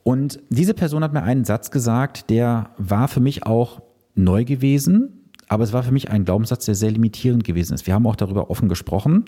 Und 0.04 0.40
diese 0.50 0.74
Person 0.74 1.04
hat 1.04 1.12
mir 1.12 1.22
einen 1.22 1.44
Satz 1.44 1.70
gesagt, 1.70 2.30
der 2.30 2.70
war 2.76 3.08
für 3.08 3.20
mich 3.20 3.46
auch 3.46 3.82
neu 4.14 4.44
gewesen, 4.44 5.30
aber 5.48 5.64
es 5.64 5.72
war 5.72 5.82
für 5.82 5.92
mich 5.92 6.10
ein 6.10 6.24
Glaubenssatz, 6.24 6.64
der 6.64 6.74
sehr 6.74 6.90
limitierend 6.90 7.44
gewesen 7.44 7.74
ist. 7.74 7.86
Wir 7.86 7.94
haben 7.94 8.06
auch 8.06 8.16
darüber 8.16 8.50
offen 8.50 8.68
gesprochen. 8.68 9.24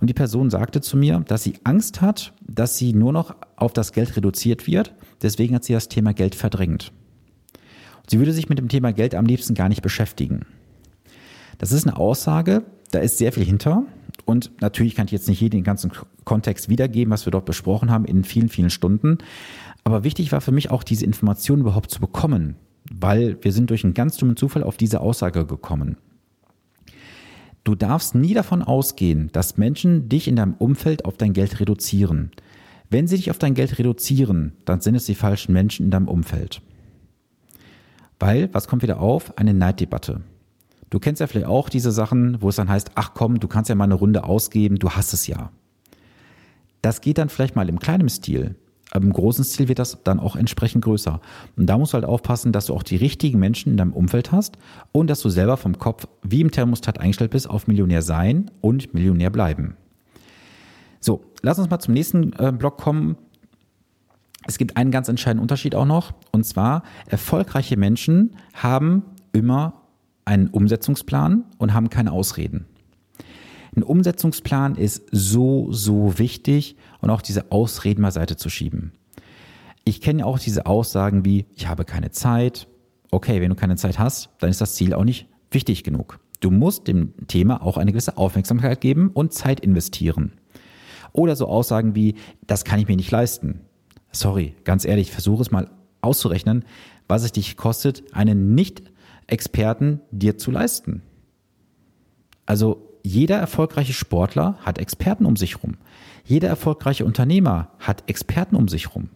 Und 0.00 0.08
die 0.08 0.14
Person 0.14 0.50
sagte 0.50 0.80
zu 0.80 0.96
mir, 0.96 1.24
dass 1.26 1.42
sie 1.42 1.54
Angst 1.64 2.00
hat, 2.00 2.32
dass 2.46 2.76
sie 2.76 2.92
nur 2.92 3.12
noch 3.12 3.34
auf 3.56 3.72
das 3.72 3.92
Geld 3.92 4.16
reduziert 4.16 4.66
wird. 4.68 4.94
Deswegen 5.22 5.56
hat 5.56 5.64
sie 5.64 5.72
das 5.72 5.88
Thema 5.88 6.14
Geld 6.14 6.36
verdrängt. 6.36 6.92
Sie 8.08 8.18
würde 8.18 8.32
sich 8.32 8.48
mit 8.48 8.58
dem 8.58 8.68
Thema 8.68 8.92
Geld 8.92 9.14
am 9.14 9.26
liebsten 9.26 9.54
gar 9.54 9.68
nicht 9.68 9.82
beschäftigen. 9.82 10.46
Das 11.58 11.72
ist 11.72 11.86
eine 11.86 11.96
Aussage, 11.96 12.62
da 12.90 13.00
ist 13.00 13.18
sehr 13.18 13.32
viel 13.32 13.44
hinter. 13.44 13.84
Und 14.24 14.50
natürlich 14.60 14.94
kann 14.94 15.06
ich 15.06 15.12
jetzt 15.12 15.28
nicht 15.28 15.40
jeden 15.40 15.64
ganzen 15.64 15.90
Kontext 16.24 16.68
wiedergeben, 16.68 17.12
was 17.12 17.26
wir 17.26 17.30
dort 17.30 17.46
besprochen 17.46 17.90
haben 17.90 18.04
in 18.04 18.24
vielen, 18.24 18.48
vielen 18.48 18.70
Stunden. 18.70 19.18
Aber 19.84 20.04
wichtig 20.04 20.32
war 20.32 20.40
für 20.40 20.52
mich 20.52 20.70
auch, 20.70 20.82
diese 20.82 21.06
Information 21.06 21.60
überhaupt 21.60 21.90
zu 21.90 22.00
bekommen, 22.00 22.56
weil 22.92 23.42
wir 23.42 23.52
sind 23.52 23.70
durch 23.70 23.84
einen 23.84 23.94
ganz 23.94 24.18
dummen 24.18 24.36
Zufall 24.36 24.62
auf 24.62 24.76
diese 24.76 25.00
Aussage 25.00 25.46
gekommen. 25.46 25.96
Du 27.64 27.74
darfst 27.74 28.14
nie 28.14 28.34
davon 28.34 28.62
ausgehen, 28.62 29.30
dass 29.32 29.56
Menschen 29.56 30.08
dich 30.08 30.28
in 30.28 30.36
deinem 30.36 30.54
Umfeld 30.54 31.04
auf 31.04 31.16
dein 31.16 31.32
Geld 31.32 31.60
reduzieren. 31.60 32.30
Wenn 32.90 33.06
sie 33.06 33.16
dich 33.16 33.30
auf 33.30 33.38
dein 33.38 33.54
Geld 33.54 33.78
reduzieren, 33.78 34.52
dann 34.64 34.80
sind 34.80 34.94
es 34.94 35.06
die 35.06 35.14
falschen 35.14 35.52
Menschen 35.52 35.84
in 35.86 35.90
deinem 35.90 36.08
Umfeld. 36.08 36.62
Weil, 38.18 38.52
was 38.52 38.68
kommt 38.68 38.82
wieder 38.82 39.00
auf? 39.00 39.36
Eine 39.38 39.54
Neiddebatte. 39.54 40.22
Du 40.90 40.98
kennst 40.98 41.20
ja 41.20 41.26
vielleicht 41.26 41.46
auch 41.46 41.68
diese 41.68 41.92
Sachen, 41.92 42.40
wo 42.40 42.48
es 42.48 42.56
dann 42.56 42.68
heißt, 42.68 42.92
ach 42.94 43.12
komm, 43.14 43.40
du 43.40 43.48
kannst 43.48 43.68
ja 43.68 43.74
mal 43.74 43.84
eine 43.84 43.94
Runde 43.94 44.24
ausgeben, 44.24 44.76
du 44.76 44.90
hast 44.90 45.12
es 45.12 45.26
ja. 45.26 45.50
Das 46.82 47.00
geht 47.00 47.18
dann 47.18 47.28
vielleicht 47.28 47.56
mal 47.56 47.68
im 47.68 47.78
kleinen 47.78 48.08
Stil, 48.08 48.54
aber 48.90 49.04
im 49.04 49.12
großen 49.12 49.44
Stil 49.44 49.68
wird 49.68 49.78
das 49.78 50.02
dann 50.02 50.20
auch 50.20 50.36
entsprechend 50.36 50.84
größer. 50.84 51.20
Und 51.56 51.66
da 51.66 51.76
musst 51.76 51.92
du 51.92 51.96
halt 51.96 52.04
aufpassen, 52.04 52.52
dass 52.52 52.66
du 52.66 52.74
auch 52.74 52.82
die 52.82 52.96
richtigen 52.96 53.38
Menschen 53.38 53.72
in 53.72 53.76
deinem 53.76 53.92
Umfeld 53.92 54.32
hast 54.32 54.56
und 54.92 55.08
dass 55.10 55.20
du 55.20 55.28
selber 55.28 55.56
vom 55.56 55.78
Kopf 55.78 56.06
wie 56.22 56.40
im 56.40 56.50
Thermostat 56.50 57.00
eingestellt 57.00 57.32
bist 57.32 57.50
auf 57.50 57.66
Millionär 57.66 58.02
sein 58.02 58.50
und 58.60 58.94
Millionär 58.94 59.30
bleiben. 59.30 59.76
So, 61.00 61.22
lass 61.42 61.58
uns 61.58 61.70
mal 61.70 61.78
zum 61.80 61.94
nächsten 61.94 62.32
äh, 62.34 62.52
Block 62.52 62.78
kommen. 62.78 63.16
Es 64.46 64.56
gibt 64.56 64.76
einen 64.76 64.90
ganz 64.90 65.08
entscheidenden 65.08 65.42
Unterschied 65.42 65.74
auch 65.74 65.84
noch. 65.84 66.12
Und 66.32 66.44
zwar, 66.44 66.82
erfolgreiche 67.06 67.76
Menschen 67.76 68.36
haben 68.54 69.02
immer 69.32 69.74
einen 70.28 70.48
Umsetzungsplan 70.48 71.44
und 71.56 71.74
haben 71.74 71.90
keine 71.90 72.12
Ausreden. 72.12 72.66
Ein 73.74 73.82
Umsetzungsplan 73.82 74.76
ist 74.76 75.06
so, 75.10 75.72
so 75.72 76.18
wichtig 76.18 76.76
und 77.00 77.10
auch 77.10 77.22
diese 77.22 77.50
Ausreden 77.50 78.02
beiseite 78.02 78.36
zu 78.36 78.50
schieben. 78.50 78.92
Ich 79.84 80.00
kenne 80.00 80.26
auch 80.26 80.38
diese 80.38 80.66
Aussagen 80.66 81.24
wie, 81.24 81.46
ich 81.54 81.66
habe 81.66 81.84
keine 81.84 82.10
Zeit. 82.10 82.68
Okay, 83.10 83.40
wenn 83.40 83.48
du 83.48 83.54
keine 83.54 83.76
Zeit 83.76 83.98
hast, 83.98 84.28
dann 84.38 84.50
ist 84.50 84.60
das 84.60 84.74
Ziel 84.74 84.92
auch 84.92 85.04
nicht 85.04 85.28
wichtig 85.50 85.82
genug. 85.82 86.20
Du 86.40 86.50
musst 86.50 86.86
dem 86.88 87.14
Thema 87.26 87.62
auch 87.62 87.78
eine 87.78 87.92
gewisse 87.92 88.18
Aufmerksamkeit 88.18 88.80
geben 88.80 89.10
und 89.12 89.32
Zeit 89.32 89.60
investieren. 89.60 90.32
Oder 91.12 91.36
so 91.36 91.48
Aussagen 91.48 91.94
wie, 91.94 92.16
das 92.46 92.64
kann 92.64 92.78
ich 92.78 92.86
mir 92.86 92.96
nicht 92.96 93.10
leisten. 93.10 93.60
Sorry, 94.12 94.54
ganz 94.64 94.84
ehrlich, 94.84 95.10
versuche 95.10 95.42
es 95.42 95.50
mal 95.50 95.70
auszurechnen, 96.02 96.64
was 97.08 97.24
es 97.24 97.32
dich 97.32 97.56
kostet, 97.56 98.14
einen 98.14 98.54
Nicht-Experten 99.28 100.00
dir 100.10 100.38
zu 100.38 100.50
leisten. 100.50 101.02
Also 102.46 102.98
jeder 103.02 103.36
erfolgreiche 103.36 103.92
Sportler 103.92 104.56
hat 104.62 104.78
Experten 104.78 105.26
um 105.26 105.36
sich 105.36 105.62
rum. 105.62 105.76
Jeder 106.24 106.48
erfolgreiche 106.48 107.04
Unternehmer 107.04 107.72
hat 107.78 108.04
Experten 108.08 108.56
um 108.56 108.68
sich 108.68 108.94
rum. 108.94 109.10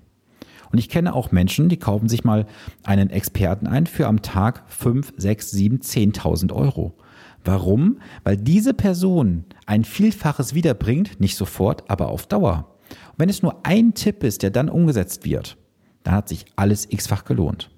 Und 0.70 0.78
ich 0.78 0.90
kenne 0.90 1.14
auch 1.14 1.32
Menschen, 1.32 1.70
die 1.70 1.78
kaufen 1.78 2.10
sich 2.10 2.24
mal 2.24 2.46
einen 2.84 3.08
Experten 3.08 3.66
ein 3.66 3.86
für 3.86 4.06
am 4.06 4.20
Tag 4.20 4.64
5, 4.68 5.14
6, 5.16 5.50
7, 5.50 5.78
10.000 5.78 6.52
Euro. 6.52 6.94
Warum? 7.42 7.98
Weil 8.22 8.36
diese 8.36 8.74
Person 8.74 9.44
ein 9.64 9.84
Vielfaches 9.84 10.54
wiederbringt, 10.54 11.20
nicht 11.20 11.36
sofort, 11.36 11.90
aber 11.90 12.08
auf 12.08 12.26
Dauer. 12.26 12.76
Und 13.12 13.18
wenn 13.18 13.30
es 13.30 13.42
nur 13.42 13.64
ein 13.64 13.94
Tipp 13.94 14.24
ist, 14.24 14.42
der 14.42 14.50
dann 14.50 14.68
umgesetzt 14.68 15.24
wird, 15.24 15.56
dann 16.04 16.14
hat 16.14 16.28
sich 16.28 16.44
alles 16.56 16.86
x-fach 16.90 17.24
gelohnt. 17.24 17.70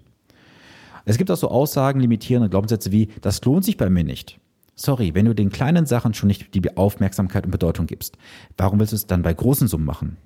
Es 1.04 1.18
gibt 1.18 1.30
auch 1.30 1.36
so 1.36 1.48
Aussagen, 1.48 2.00
limitierende 2.00 2.48
Glaubenssätze 2.48 2.92
wie, 2.92 3.08
das 3.20 3.44
lohnt 3.44 3.64
sich 3.64 3.76
bei 3.76 3.90
mir 3.90 4.04
nicht. 4.04 4.40
Sorry, 4.76 5.14
wenn 5.14 5.26
du 5.26 5.34
den 5.34 5.50
kleinen 5.50 5.86
Sachen 5.86 6.14
schon 6.14 6.26
nicht 6.26 6.54
die 6.54 6.76
Aufmerksamkeit 6.76 7.44
und 7.44 7.52
Bedeutung 7.52 7.86
gibst, 7.86 8.16
warum 8.56 8.80
willst 8.80 8.92
du 8.92 8.96
es 8.96 9.06
dann 9.06 9.22
bei 9.22 9.32
großen 9.32 9.68
Summen 9.68 9.84
machen? 9.84 10.16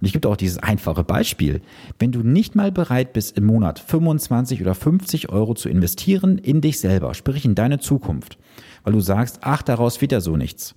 Und 0.00 0.06
ich 0.06 0.12
gebe 0.12 0.28
auch 0.28 0.36
dieses 0.36 0.58
einfache 0.58 1.04
Beispiel. 1.04 1.60
Wenn 1.98 2.12
du 2.12 2.20
nicht 2.20 2.54
mal 2.54 2.70
bereit 2.70 3.12
bist, 3.12 3.36
im 3.36 3.44
Monat 3.44 3.78
25 3.78 4.60
oder 4.60 4.74
50 4.74 5.30
Euro 5.30 5.54
zu 5.54 5.68
investieren 5.68 6.38
in 6.38 6.60
dich 6.60 6.80
selber, 6.80 7.14
sprich 7.14 7.44
in 7.44 7.54
deine 7.54 7.78
Zukunft, 7.78 8.38
weil 8.84 8.92
du 8.92 9.00
sagst, 9.00 9.40
ach, 9.42 9.62
daraus 9.62 10.00
wird 10.00 10.12
ja 10.12 10.20
so 10.20 10.36
nichts. 10.36 10.74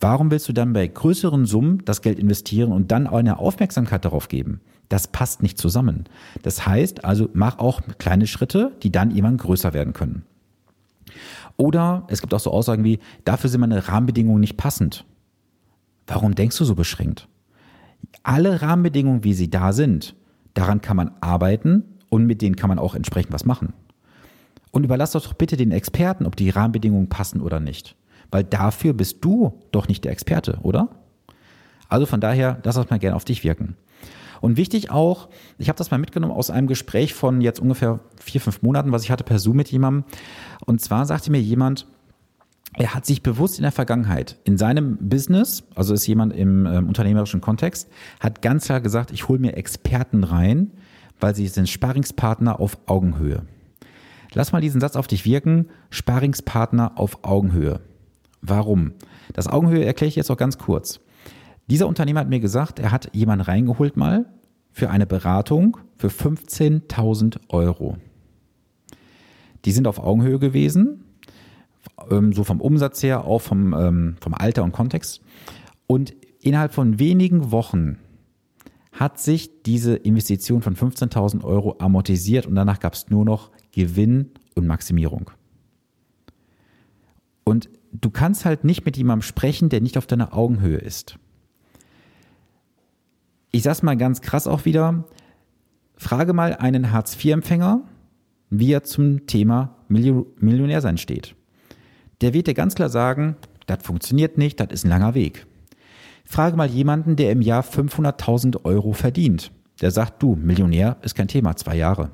Warum 0.00 0.30
willst 0.30 0.48
du 0.48 0.52
dann 0.52 0.72
bei 0.72 0.86
größeren 0.86 1.46
Summen 1.46 1.82
das 1.84 2.02
Geld 2.02 2.18
investieren 2.18 2.72
und 2.72 2.90
dann 2.90 3.06
eine 3.06 3.38
Aufmerksamkeit 3.38 4.04
darauf 4.04 4.28
geben? 4.28 4.60
Das 4.92 5.06
passt 5.06 5.42
nicht 5.42 5.56
zusammen. 5.56 6.04
Das 6.42 6.66
heißt 6.66 7.06
also, 7.06 7.30
mach 7.32 7.58
auch 7.58 7.80
kleine 7.96 8.26
Schritte, 8.26 8.72
die 8.82 8.92
dann 8.92 9.10
irgendwann 9.10 9.38
größer 9.38 9.72
werden 9.72 9.94
können. 9.94 10.26
Oder 11.56 12.04
es 12.08 12.20
gibt 12.20 12.34
auch 12.34 12.40
so 12.40 12.50
Aussagen 12.50 12.84
wie, 12.84 12.98
dafür 13.24 13.48
sind 13.48 13.62
meine 13.62 13.88
Rahmenbedingungen 13.88 14.40
nicht 14.40 14.58
passend. 14.58 15.06
Warum 16.06 16.34
denkst 16.34 16.58
du 16.58 16.66
so 16.66 16.74
beschränkt? 16.74 17.26
Alle 18.22 18.60
Rahmenbedingungen, 18.60 19.24
wie 19.24 19.32
sie 19.32 19.48
da 19.48 19.72
sind, 19.72 20.14
daran 20.52 20.82
kann 20.82 20.98
man 20.98 21.12
arbeiten 21.22 21.84
und 22.10 22.26
mit 22.26 22.42
denen 22.42 22.56
kann 22.56 22.68
man 22.68 22.78
auch 22.78 22.94
entsprechend 22.94 23.32
was 23.32 23.46
machen. 23.46 23.72
Und 24.72 24.84
überlass 24.84 25.12
doch 25.12 25.32
bitte 25.32 25.56
den 25.56 25.72
Experten, 25.72 26.26
ob 26.26 26.36
die 26.36 26.50
Rahmenbedingungen 26.50 27.08
passen 27.08 27.40
oder 27.40 27.60
nicht. 27.60 27.96
Weil 28.30 28.44
dafür 28.44 28.92
bist 28.92 29.24
du 29.24 29.58
doch 29.70 29.88
nicht 29.88 30.04
der 30.04 30.12
Experte, 30.12 30.58
oder? 30.60 30.90
Also 31.88 32.04
von 32.04 32.20
daher, 32.20 32.60
lass 32.62 32.74
das 32.74 32.90
mal 32.90 32.98
gerne 32.98 33.16
auf 33.16 33.24
dich 33.24 33.42
wirken. 33.42 33.78
Und 34.42 34.56
wichtig 34.56 34.90
auch, 34.90 35.28
ich 35.56 35.68
habe 35.68 35.78
das 35.78 35.92
mal 35.92 35.98
mitgenommen 35.98 36.32
aus 36.32 36.50
einem 36.50 36.66
Gespräch 36.66 37.14
von 37.14 37.40
jetzt 37.40 37.60
ungefähr 37.60 38.00
vier, 38.20 38.40
fünf 38.40 38.60
Monaten, 38.60 38.90
was 38.90 39.04
ich 39.04 39.10
hatte 39.12 39.22
per 39.22 39.38
Zoom 39.38 39.56
mit 39.56 39.70
jemandem. 39.70 40.04
Und 40.66 40.80
zwar 40.80 41.06
sagte 41.06 41.30
mir 41.30 41.40
jemand, 41.40 41.86
er 42.74 42.92
hat 42.92 43.06
sich 43.06 43.22
bewusst 43.22 43.58
in 43.58 43.62
der 43.62 43.70
Vergangenheit 43.70 44.38
in 44.42 44.58
seinem 44.58 44.98
Business, 45.00 45.62
also 45.76 45.94
ist 45.94 46.06
jemand 46.08 46.34
im 46.34 46.66
ähm, 46.66 46.88
unternehmerischen 46.88 47.40
Kontext, 47.40 47.88
hat 48.18 48.42
ganz 48.42 48.64
klar 48.64 48.80
gesagt, 48.80 49.12
ich 49.12 49.28
hole 49.28 49.38
mir 49.38 49.56
Experten 49.56 50.24
rein, 50.24 50.72
weil 51.20 51.36
sie 51.36 51.46
sind 51.46 51.68
Sparingspartner 51.68 52.58
auf 52.58 52.78
Augenhöhe. 52.86 53.42
Lass 54.34 54.50
mal 54.50 54.60
diesen 54.60 54.80
Satz 54.80 54.96
auf 54.96 55.06
dich 55.06 55.24
wirken. 55.24 55.68
Sparingspartner 55.90 56.98
auf 56.98 57.22
Augenhöhe. 57.22 57.80
Warum? 58.40 58.94
Das 59.34 59.46
Augenhöhe 59.46 59.84
erkläre 59.84 60.08
ich 60.08 60.16
jetzt 60.16 60.30
auch 60.30 60.36
ganz 60.36 60.58
kurz. 60.58 61.00
Dieser 61.68 61.86
Unternehmer 61.88 62.20
hat 62.20 62.28
mir 62.28 62.40
gesagt, 62.40 62.78
er 62.78 62.90
hat 62.90 63.14
jemanden 63.14 63.44
reingeholt 63.44 63.96
mal 63.96 64.26
für 64.72 64.90
eine 64.90 65.06
Beratung 65.06 65.76
für 65.96 66.08
15.000 66.08 67.38
Euro. 67.48 67.98
Die 69.64 69.72
sind 69.72 69.86
auf 69.86 69.98
Augenhöhe 69.98 70.38
gewesen, 70.38 71.04
ähm, 72.10 72.32
so 72.32 72.44
vom 72.44 72.60
Umsatz 72.60 73.02
her, 73.02 73.24
auch 73.24 73.40
vom, 73.40 73.74
ähm, 73.74 74.16
vom 74.20 74.34
Alter 74.34 74.64
und 74.64 74.72
Kontext. 74.72 75.20
Und 75.86 76.14
innerhalb 76.40 76.74
von 76.74 76.98
wenigen 76.98 77.52
Wochen 77.52 77.98
hat 78.92 79.18
sich 79.18 79.62
diese 79.62 79.94
Investition 79.94 80.62
von 80.62 80.76
15.000 80.76 81.44
Euro 81.44 81.76
amortisiert 81.78 82.46
und 82.46 82.54
danach 82.54 82.80
gab 82.80 82.94
es 82.94 83.08
nur 83.08 83.24
noch 83.24 83.50
Gewinn 83.72 84.30
und 84.54 84.66
Maximierung. 84.66 85.30
Und 87.44 87.68
du 87.92 88.10
kannst 88.10 88.44
halt 88.44 88.64
nicht 88.64 88.84
mit 88.84 88.96
jemandem 88.96 89.22
sprechen, 89.22 89.68
der 89.68 89.80
nicht 89.80 89.96
auf 89.98 90.06
deiner 90.06 90.34
Augenhöhe 90.34 90.78
ist. 90.78 91.18
Ich 93.54 93.62
sag's 93.62 93.82
mal 93.82 93.98
ganz 93.98 94.22
krass 94.22 94.46
auch 94.46 94.64
wieder. 94.64 95.04
Frage 95.96 96.32
mal 96.32 96.56
einen 96.56 96.90
Hartz-IV-Empfänger, 96.90 97.82
wie 98.48 98.72
er 98.72 98.82
zum 98.82 99.26
Thema 99.26 99.76
Millionärsein 99.88 100.96
steht. 100.96 101.36
Der 102.22 102.32
wird 102.32 102.46
dir 102.46 102.54
ganz 102.54 102.74
klar 102.74 102.88
sagen, 102.88 103.36
das 103.66 103.82
funktioniert 103.82 104.38
nicht, 104.38 104.58
das 104.58 104.68
ist 104.70 104.84
ein 104.84 104.88
langer 104.88 105.14
Weg. 105.14 105.46
Frage 106.24 106.56
mal 106.56 106.68
jemanden, 106.68 107.14
der 107.16 107.30
im 107.30 107.42
Jahr 107.42 107.62
500.000 107.62 108.64
Euro 108.64 108.94
verdient. 108.94 109.52
Der 109.82 109.90
sagt, 109.90 110.22
du, 110.22 110.34
Millionär 110.34 110.96
ist 111.02 111.14
kein 111.14 111.28
Thema, 111.28 111.54
zwei 111.56 111.76
Jahre. 111.76 112.10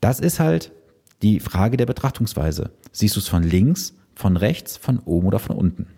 Das 0.00 0.18
ist 0.18 0.40
halt 0.40 0.72
die 1.20 1.40
Frage 1.40 1.76
der 1.76 1.86
Betrachtungsweise. 1.86 2.70
Siehst 2.90 3.16
du 3.16 3.20
es 3.20 3.28
von 3.28 3.42
links, 3.42 3.94
von 4.14 4.38
rechts, 4.38 4.78
von 4.78 4.98
oben 5.00 5.26
oder 5.26 5.38
von 5.38 5.56
unten? 5.56 5.88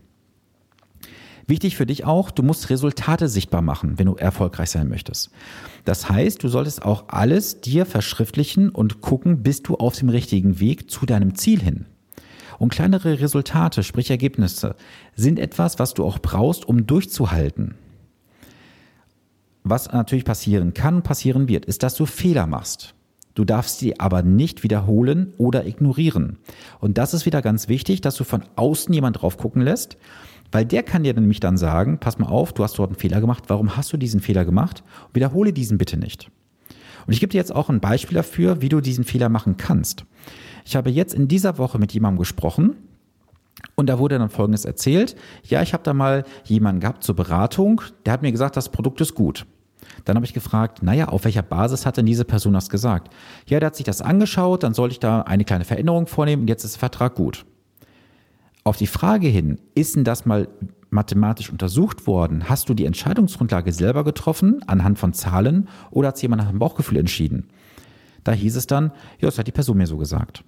Wichtig 1.46 1.76
für 1.76 1.86
dich 1.86 2.04
auch, 2.04 2.30
du 2.30 2.42
musst 2.42 2.70
Resultate 2.70 3.28
sichtbar 3.28 3.60
machen, 3.60 3.98
wenn 3.98 4.06
du 4.06 4.14
erfolgreich 4.14 4.70
sein 4.70 4.88
möchtest. 4.88 5.30
Das 5.84 6.08
heißt, 6.08 6.42
du 6.42 6.48
solltest 6.48 6.82
auch 6.82 7.04
alles 7.08 7.60
dir 7.60 7.84
verschriftlichen 7.84 8.70
und 8.70 9.02
gucken, 9.02 9.42
bist 9.42 9.68
du 9.68 9.76
auf 9.76 9.96
dem 9.96 10.08
richtigen 10.08 10.58
Weg 10.60 10.90
zu 10.90 11.04
deinem 11.04 11.34
Ziel 11.34 11.60
hin. 11.60 11.86
Und 12.58 12.72
kleinere 12.72 13.20
Resultate, 13.20 13.82
sprich 13.82 14.10
Ergebnisse, 14.10 14.76
sind 15.16 15.38
etwas, 15.38 15.78
was 15.78 15.92
du 15.92 16.04
auch 16.04 16.18
brauchst, 16.18 16.66
um 16.66 16.86
durchzuhalten. 16.86 17.74
Was 19.64 19.90
natürlich 19.92 20.24
passieren 20.24 20.72
kann, 20.72 21.02
passieren 21.02 21.48
wird, 21.48 21.64
ist, 21.64 21.82
dass 21.82 21.94
du 21.94 22.06
Fehler 22.06 22.46
machst. 22.46 22.94
Du 23.34 23.44
darfst 23.44 23.80
sie 23.80 23.98
aber 23.98 24.22
nicht 24.22 24.62
wiederholen 24.62 25.34
oder 25.38 25.66
ignorieren. 25.66 26.38
Und 26.80 26.98
das 26.98 27.14
ist 27.14 27.26
wieder 27.26 27.42
ganz 27.42 27.68
wichtig, 27.68 28.00
dass 28.00 28.14
du 28.14 28.24
von 28.24 28.44
außen 28.54 28.94
jemand 28.94 29.20
drauf 29.20 29.36
gucken 29.36 29.62
lässt, 29.62 29.96
weil 30.52 30.64
der 30.64 30.82
kann 30.82 31.04
dir 31.04 31.14
nämlich 31.14 31.40
dann 31.40 31.56
sagen, 31.56 31.98
pass 31.98 32.18
mal 32.18 32.28
auf, 32.28 32.52
du 32.52 32.62
hast 32.62 32.78
dort 32.78 32.90
einen 32.90 32.98
Fehler 32.98 33.20
gemacht, 33.20 33.44
warum 33.48 33.76
hast 33.76 33.92
du 33.92 33.96
diesen 33.96 34.20
Fehler 34.20 34.44
gemacht? 34.44 34.82
Wiederhole 35.12 35.52
diesen 35.52 35.78
bitte 35.78 35.96
nicht. 35.96 36.30
Und 37.06 37.12
ich 37.12 37.20
gebe 37.20 37.30
dir 37.30 37.38
jetzt 37.38 37.54
auch 37.54 37.68
ein 37.68 37.80
Beispiel 37.80 38.16
dafür, 38.16 38.62
wie 38.62 38.68
du 38.68 38.80
diesen 38.80 39.04
Fehler 39.04 39.28
machen 39.28 39.56
kannst. 39.56 40.04
Ich 40.64 40.76
habe 40.76 40.90
jetzt 40.90 41.14
in 41.14 41.28
dieser 41.28 41.58
Woche 41.58 41.78
mit 41.78 41.92
jemandem 41.92 42.18
gesprochen, 42.18 42.76
und 43.76 43.88
da 43.88 43.98
wurde 43.98 44.18
dann 44.18 44.30
Folgendes 44.30 44.64
erzählt. 44.64 45.16
Ja, 45.44 45.62
ich 45.62 45.72
habe 45.72 45.82
da 45.82 45.94
mal 45.94 46.24
jemanden 46.44 46.80
gehabt 46.80 47.02
zur 47.02 47.16
Beratung, 47.16 47.80
der 48.04 48.12
hat 48.12 48.22
mir 48.22 48.32
gesagt, 48.32 48.56
das 48.56 48.68
Produkt 48.68 49.00
ist 49.00 49.14
gut. 49.14 49.46
Dann 50.04 50.16
habe 50.16 50.26
ich 50.26 50.34
gefragt, 50.34 50.82
naja, 50.82 51.08
auf 51.08 51.24
welcher 51.24 51.42
Basis 51.42 51.86
hat 51.86 51.96
denn 51.96 52.06
diese 52.06 52.24
Person 52.24 52.54
das 52.54 52.68
gesagt? 52.68 53.12
Ja, 53.46 53.60
der 53.60 53.68
hat 53.68 53.76
sich 53.76 53.84
das 53.84 54.02
angeschaut, 54.02 54.62
dann 54.62 54.74
soll 54.74 54.90
ich 54.90 55.00
da 55.00 55.22
eine 55.22 55.44
kleine 55.44 55.64
Veränderung 55.64 56.06
vornehmen 56.06 56.42
und 56.42 56.48
jetzt 56.48 56.64
ist 56.64 56.74
der 56.74 56.80
Vertrag 56.80 57.14
gut. 57.14 57.44
Auf 58.66 58.78
die 58.78 58.87
Frage 58.87 59.28
hin, 59.28 59.61
ist 59.75 59.94
denn 59.94 60.04
das 60.04 60.25
mal 60.25 60.49
mathematisch 60.88 61.50
untersucht 61.50 62.06
worden? 62.06 62.49
Hast 62.49 62.71
du 62.71 62.75
die 62.75 62.87
Entscheidungsgrundlage 62.87 63.73
selber 63.73 64.04
getroffen 64.04 64.62
anhand 64.66 64.99
von 64.99 65.12
Zahlen 65.12 65.68
oder 65.90 66.09
hat 66.09 66.23
jemand 66.23 66.42
nach 66.42 66.49
dem 66.49 66.61
Bauchgefühl 66.61 66.97
entschieden? 66.97 67.49
Da 68.23 68.33
hieß 68.33 68.56
es 68.56 68.66
dann, 68.66 68.87
ja, 69.21 69.26
das 69.26 69.38
hat 69.38 69.47
die 69.47 69.52
Person 69.52 69.76
mir 69.76 69.87
so 69.87 69.99
gesagt. 69.99 70.44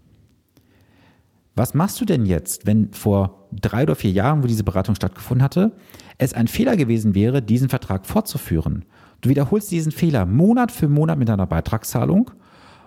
Was 1.56 1.74
machst 1.74 2.00
du 2.00 2.06
denn 2.06 2.24
jetzt, 2.24 2.66
wenn 2.66 2.90
vor 2.92 3.48
drei 3.52 3.82
oder 3.82 3.96
vier 3.96 4.12
Jahren, 4.12 4.42
wo 4.42 4.46
diese 4.46 4.64
Beratung 4.64 4.94
stattgefunden 4.94 5.42
hatte, 5.42 5.72
es 6.16 6.32
ein 6.32 6.48
Fehler 6.48 6.76
gewesen 6.76 7.14
wäre, 7.14 7.42
diesen 7.42 7.68
Vertrag 7.68 8.06
fortzuführen? 8.06 8.86
Du 9.20 9.28
wiederholst 9.28 9.70
diesen 9.70 9.92
Fehler 9.92 10.24
Monat 10.24 10.72
für 10.72 10.88
Monat 10.88 11.18
mit 11.18 11.28
deiner 11.28 11.46
Beitragszahlung 11.46 12.30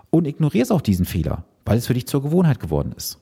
und 0.10 0.26
ignorierst 0.26 0.72
auch 0.72 0.82
diesen 0.82 1.06
Fehler, 1.06 1.46
weil 1.66 1.78
es 1.78 1.86
für 1.86 1.94
dich 1.94 2.08
zur 2.08 2.24
Gewohnheit 2.24 2.60
geworden 2.60 2.94
ist. 2.98 3.22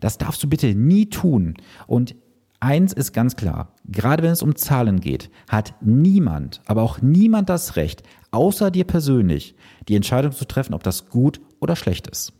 Das 0.00 0.18
darfst 0.18 0.42
du 0.42 0.48
bitte 0.48 0.74
nie 0.74 1.06
tun. 1.06 1.54
Und 1.86 2.14
eins 2.60 2.92
ist 2.92 3.12
ganz 3.12 3.36
klar, 3.36 3.74
gerade 3.86 4.22
wenn 4.22 4.32
es 4.32 4.42
um 4.42 4.56
Zahlen 4.56 5.00
geht, 5.00 5.30
hat 5.48 5.74
niemand, 5.80 6.60
aber 6.66 6.82
auch 6.82 7.00
niemand 7.00 7.48
das 7.48 7.76
Recht, 7.76 8.02
außer 8.30 8.70
dir 8.70 8.84
persönlich, 8.84 9.54
die 9.88 9.96
Entscheidung 9.96 10.32
zu 10.32 10.44
treffen, 10.44 10.74
ob 10.74 10.82
das 10.82 11.08
gut 11.08 11.40
oder 11.60 11.76
schlecht 11.76 12.06
ist. 12.06 12.32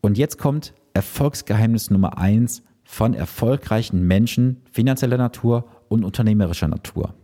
Und 0.00 0.18
jetzt 0.18 0.38
kommt 0.38 0.74
Erfolgsgeheimnis 0.92 1.90
Nummer 1.90 2.18
eins 2.18 2.62
von 2.84 3.14
erfolgreichen 3.14 4.06
Menschen 4.06 4.60
finanzieller 4.70 5.16
Natur 5.16 5.64
und 5.88 6.04
unternehmerischer 6.04 6.68
Natur. 6.68 7.14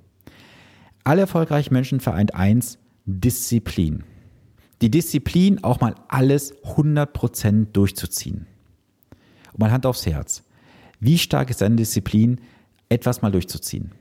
Alle 1.04 1.22
erfolgreichen 1.22 1.74
Menschen 1.74 2.00
vereint 2.00 2.34
eins, 2.34 2.78
Disziplin. 3.04 4.04
Die 4.82 4.90
Disziplin, 4.90 5.62
auch 5.62 5.80
mal 5.80 5.94
alles 6.08 6.54
100% 6.62 7.72
durchzuziehen. 7.72 8.46
Und 9.52 9.60
mal 9.60 9.70
Hand 9.70 9.86
aufs 9.86 10.06
Herz. 10.06 10.42
Wie 11.00 11.18
stark 11.18 11.50
ist 11.50 11.60
deine 11.60 11.76
Disziplin, 11.76 12.40
etwas 12.88 13.22
mal 13.22 13.30
durchzuziehen? 13.30 13.92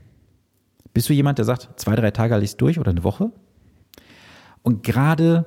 Bist 0.94 1.10
du 1.10 1.14
jemand, 1.14 1.38
der 1.38 1.46
sagt, 1.46 1.80
zwei, 1.80 1.96
drei 1.96 2.12
Tage 2.12 2.40
ich 2.40 2.58
durch 2.58 2.80
oder 2.80 2.92
eine 2.92 3.04
Woche? 3.04 3.32
Und 4.64 4.84
gerade, 4.84 5.46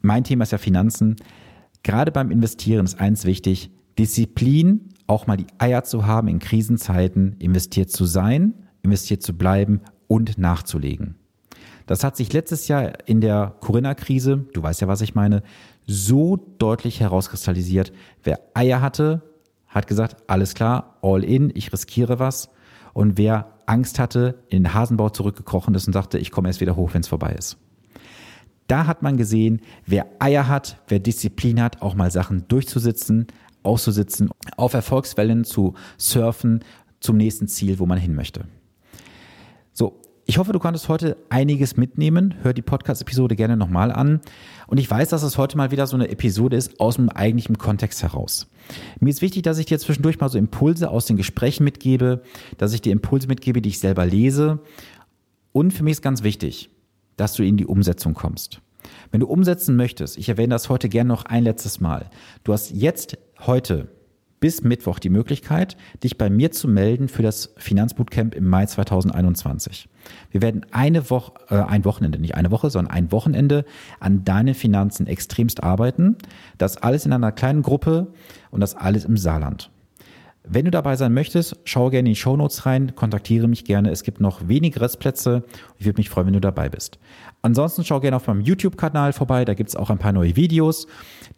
mein 0.00 0.24
Thema 0.24 0.44
ist 0.44 0.52
ja 0.52 0.58
Finanzen, 0.58 1.16
Gerade 1.86 2.10
beim 2.10 2.32
Investieren 2.32 2.84
ist 2.84 2.98
eins 2.98 3.24
wichtig, 3.26 3.70
Disziplin, 3.96 4.88
auch 5.06 5.28
mal 5.28 5.36
die 5.36 5.46
Eier 5.58 5.84
zu 5.84 6.04
haben, 6.04 6.26
in 6.26 6.40
Krisenzeiten 6.40 7.36
investiert 7.38 7.92
zu 7.92 8.06
sein, 8.06 8.54
investiert 8.82 9.22
zu 9.22 9.38
bleiben 9.38 9.82
und 10.08 10.36
nachzulegen. 10.36 11.14
Das 11.86 12.02
hat 12.02 12.16
sich 12.16 12.32
letztes 12.32 12.68
Jahr 12.68 12.92
in 13.06 13.20
der 13.20 13.54
Corinna-Krise, 13.60 14.44
du 14.52 14.62
weißt 14.62 14.80
ja, 14.80 14.88
was 14.88 15.00
ich 15.00 15.14
meine, 15.14 15.42
so 15.86 16.36
deutlich 16.58 17.00
herauskristallisiert. 17.00 17.92
Wer 18.24 18.40
Eier 18.54 18.80
hatte, 18.80 19.22
hat 19.68 19.86
gesagt, 19.86 20.16
alles 20.26 20.54
klar, 20.54 20.98
all 21.02 21.22
in, 21.22 21.52
ich 21.54 21.72
riskiere 21.72 22.18
was. 22.18 22.48
Und 22.92 23.18
wer 23.18 23.52
Angst 23.66 23.98
hatte, 23.98 24.42
in 24.48 24.64
den 24.64 24.74
Hasenbau 24.74 25.10
zurückgekrochen 25.10 25.74
ist 25.74 25.86
und 25.86 25.92
sagte, 25.92 26.18
ich 26.18 26.30
komme 26.30 26.48
erst 26.48 26.60
wieder 26.60 26.76
hoch, 26.76 26.94
wenn 26.94 27.02
es 27.02 27.08
vorbei 27.08 27.34
ist. 27.38 27.56
Da 28.66 28.86
hat 28.86 29.02
man 29.02 29.16
gesehen, 29.16 29.60
wer 29.84 30.06
Eier 30.18 30.48
hat, 30.48 30.80
wer 30.88 30.98
Disziplin 30.98 31.62
hat, 31.62 31.82
auch 31.82 31.94
mal 31.94 32.10
Sachen 32.10 32.48
durchzusitzen, 32.48 33.28
auszusitzen, 33.62 34.30
auf 34.56 34.74
Erfolgswellen 34.74 35.44
zu 35.44 35.74
surfen 35.98 36.64
zum 36.98 37.16
nächsten 37.16 37.46
Ziel, 37.46 37.78
wo 37.78 37.86
man 37.86 37.98
hin 37.98 38.14
möchte. 38.14 38.46
So, 39.72 40.00
ich 40.28 40.38
hoffe, 40.38 40.52
du 40.52 40.58
konntest 40.58 40.88
heute 40.88 41.16
einiges 41.28 41.76
mitnehmen. 41.76 42.34
Hör 42.42 42.52
die 42.52 42.60
Podcast-Episode 42.60 43.36
gerne 43.36 43.56
nochmal 43.56 43.92
an. 43.92 44.20
Und 44.66 44.78
ich 44.78 44.90
weiß, 44.90 45.08
dass 45.08 45.22
es 45.22 45.38
heute 45.38 45.56
mal 45.56 45.70
wieder 45.70 45.86
so 45.86 45.94
eine 45.94 46.08
Episode 46.08 46.56
ist 46.56 46.80
aus 46.80 46.96
dem 46.96 47.08
eigentlichen 47.08 47.58
Kontext 47.58 48.02
heraus. 48.02 48.48
Mir 48.98 49.10
ist 49.10 49.22
wichtig, 49.22 49.42
dass 49.42 49.58
ich 49.58 49.66
dir 49.66 49.78
zwischendurch 49.78 50.18
mal 50.18 50.28
so 50.28 50.36
Impulse 50.36 50.90
aus 50.90 51.06
den 51.06 51.16
Gesprächen 51.16 51.62
mitgebe, 51.62 52.22
dass 52.58 52.72
ich 52.72 52.82
dir 52.82 52.92
Impulse 52.92 53.28
mitgebe, 53.28 53.62
die 53.62 53.68
ich 53.68 53.78
selber 53.78 54.04
lese. 54.04 54.58
Und 55.52 55.72
für 55.72 55.84
mich 55.84 55.92
ist 55.92 56.02
ganz 56.02 56.24
wichtig, 56.24 56.70
dass 57.16 57.34
du 57.34 57.44
in 57.44 57.56
die 57.56 57.66
Umsetzung 57.66 58.14
kommst. 58.14 58.60
Wenn 59.12 59.20
du 59.20 59.28
umsetzen 59.28 59.76
möchtest, 59.76 60.18
ich 60.18 60.28
erwähne 60.28 60.54
das 60.54 60.68
heute 60.68 60.88
gerne 60.88 61.08
noch 61.08 61.24
ein 61.24 61.44
letztes 61.44 61.78
Mal, 61.78 62.10
du 62.42 62.52
hast 62.52 62.72
jetzt 62.72 63.16
heute 63.46 63.95
bis 64.40 64.62
Mittwoch 64.62 64.98
die 64.98 65.08
Möglichkeit, 65.08 65.76
dich 66.02 66.18
bei 66.18 66.30
mir 66.30 66.52
zu 66.52 66.68
melden 66.68 67.08
für 67.08 67.22
das 67.22 67.54
Finanzbootcamp 67.56 68.34
im 68.34 68.48
Mai 68.48 68.66
2021. 68.66 69.88
Wir 70.30 70.42
werden 70.42 70.66
eine 70.70 71.10
Woche, 71.10 71.32
äh, 71.48 71.56
ein 71.56 71.84
Wochenende, 71.84 72.18
nicht 72.18 72.34
eine 72.34 72.50
Woche, 72.50 72.70
sondern 72.70 72.94
ein 72.94 73.12
Wochenende 73.12 73.64
an 74.00 74.24
deinen 74.24 74.54
Finanzen 74.54 75.06
extremst 75.06 75.62
arbeiten. 75.62 76.16
Das 76.58 76.76
alles 76.76 77.06
in 77.06 77.12
einer 77.12 77.32
kleinen 77.32 77.62
Gruppe 77.62 78.08
und 78.50 78.60
das 78.60 78.74
alles 78.74 79.04
im 79.04 79.16
Saarland. 79.16 79.70
Wenn 80.48 80.64
du 80.64 80.70
dabei 80.70 80.94
sein 80.94 81.12
möchtest, 81.12 81.56
schau 81.64 81.90
gerne 81.90 82.08
in 82.08 82.14
die 82.14 82.20
Shownotes 82.20 82.66
rein, 82.66 82.94
kontaktiere 82.94 83.48
mich 83.48 83.64
gerne. 83.64 83.90
Es 83.90 84.04
gibt 84.04 84.20
noch 84.20 84.46
wenige 84.46 84.80
Restplätze. 84.80 85.42
Ich 85.76 85.86
würde 85.86 85.98
mich 85.98 86.08
freuen, 86.08 86.28
wenn 86.28 86.34
du 86.34 86.40
dabei 86.40 86.68
bist. 86.68 87.00
Ansonsten 87.42 87.84
schau 87.84 87.98
gerne 87.98 88.16
auf 88.16 88.28
meinem 88.28 88.40
YouTube-Kanal 88.40 89.12
vorbei. 89.12 89.44
Da 89.44 89.54
gibt 89.54 89.70
es 89.70 89.76
auch 89.76 89.90
ein 89.90 89.98
paar 89.98 90.12
neue 90.12 90.36
Videos, 90.36 90.86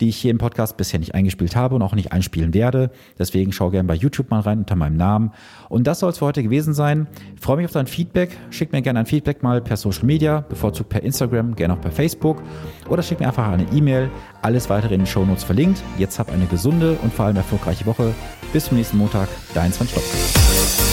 die 0.01 0.11
ich 0.11 0.17
hier 0.17 0.31
im 0.31 0.37
Podcast 0.37 0.77
bisher 0.77 1.01
nicht 1.01 1.15
eingespielt 1.15 1.57
habe 1.57 1.75
und 1.75 1.83
auch 1.83 1.95
nicht 1.95 2.13
einspielen 2.13 2.53
werde. 2.53 2.91
Deswegen 3.19 3.53
schau 3.53 3.71
gerne 3.71 3.87
bei 3.87 3.95
YouTube 3.95 4.31
mal 4.31 4.41
rein 4.41 4.59
unter 4.59 4.77
meinem 4.77 4.97
Namen. 4.99 5.33
Und 5.71 5.87
das 5.87 6.01
soll 6.01 6.11
es 6.11 6.19
für 6.19 6.27
heute 6.27 6.43
gewesen 6.43 6.75
sein. 6.75 7.07
Ich 7.35 7.41
freue 7.41 7.57
mich 7.57 7.67
auf 7.67 7.73
dein 7.73 7.87
Feedback. 7.87 8.37
Schick 8.51 8.73
mir 8.73 8.83
gerne 8.83 9.01
ein 9.01 9.07
Feedback 9.07 9.43
mal 9.43 9.63
per 9.63 9.79
Social 9.79 10.05
Media, 10.05 10.41
bevorzugt 10.41 10.91
per 10.91 11.03
Instagram, 11.03 11.57
gerne 11.57 11.75
auch 11.75 11.81
per 11.81 11.93
Facebook. 11.93 12.43
Oder 12.89 13.03
schick 13.03 13.21
mir 13.21 13.27
einfach 13.27 13.49
eine 13.49 13.67
E-Mail. 13.73 14.11
Alles 14.43 14.69
weitere 14.69 14.95
in 14.95 15.01
den 15.01 15.07
Shownotes 15.07 15.45
verlinkt. 15.45 15.83
Jetzt 15.97 16.19
hab 16.19 16.31
eine 16.31 16.47
gesunde 16.47 16.99
und 17.03 17.13
vor 17.13 17.25
allem 17.25 17.37
erfolgreiche 17.37 17.87
Woche. 17.87 18.15
Bis 18.53 18.67
zum 18.67 18.77
nächsten 18.77 18.97
Montag. 18.97 19.29
Dein 19.55 19.73
Sven 19.73 19.89
Stopke. 19.89 20.88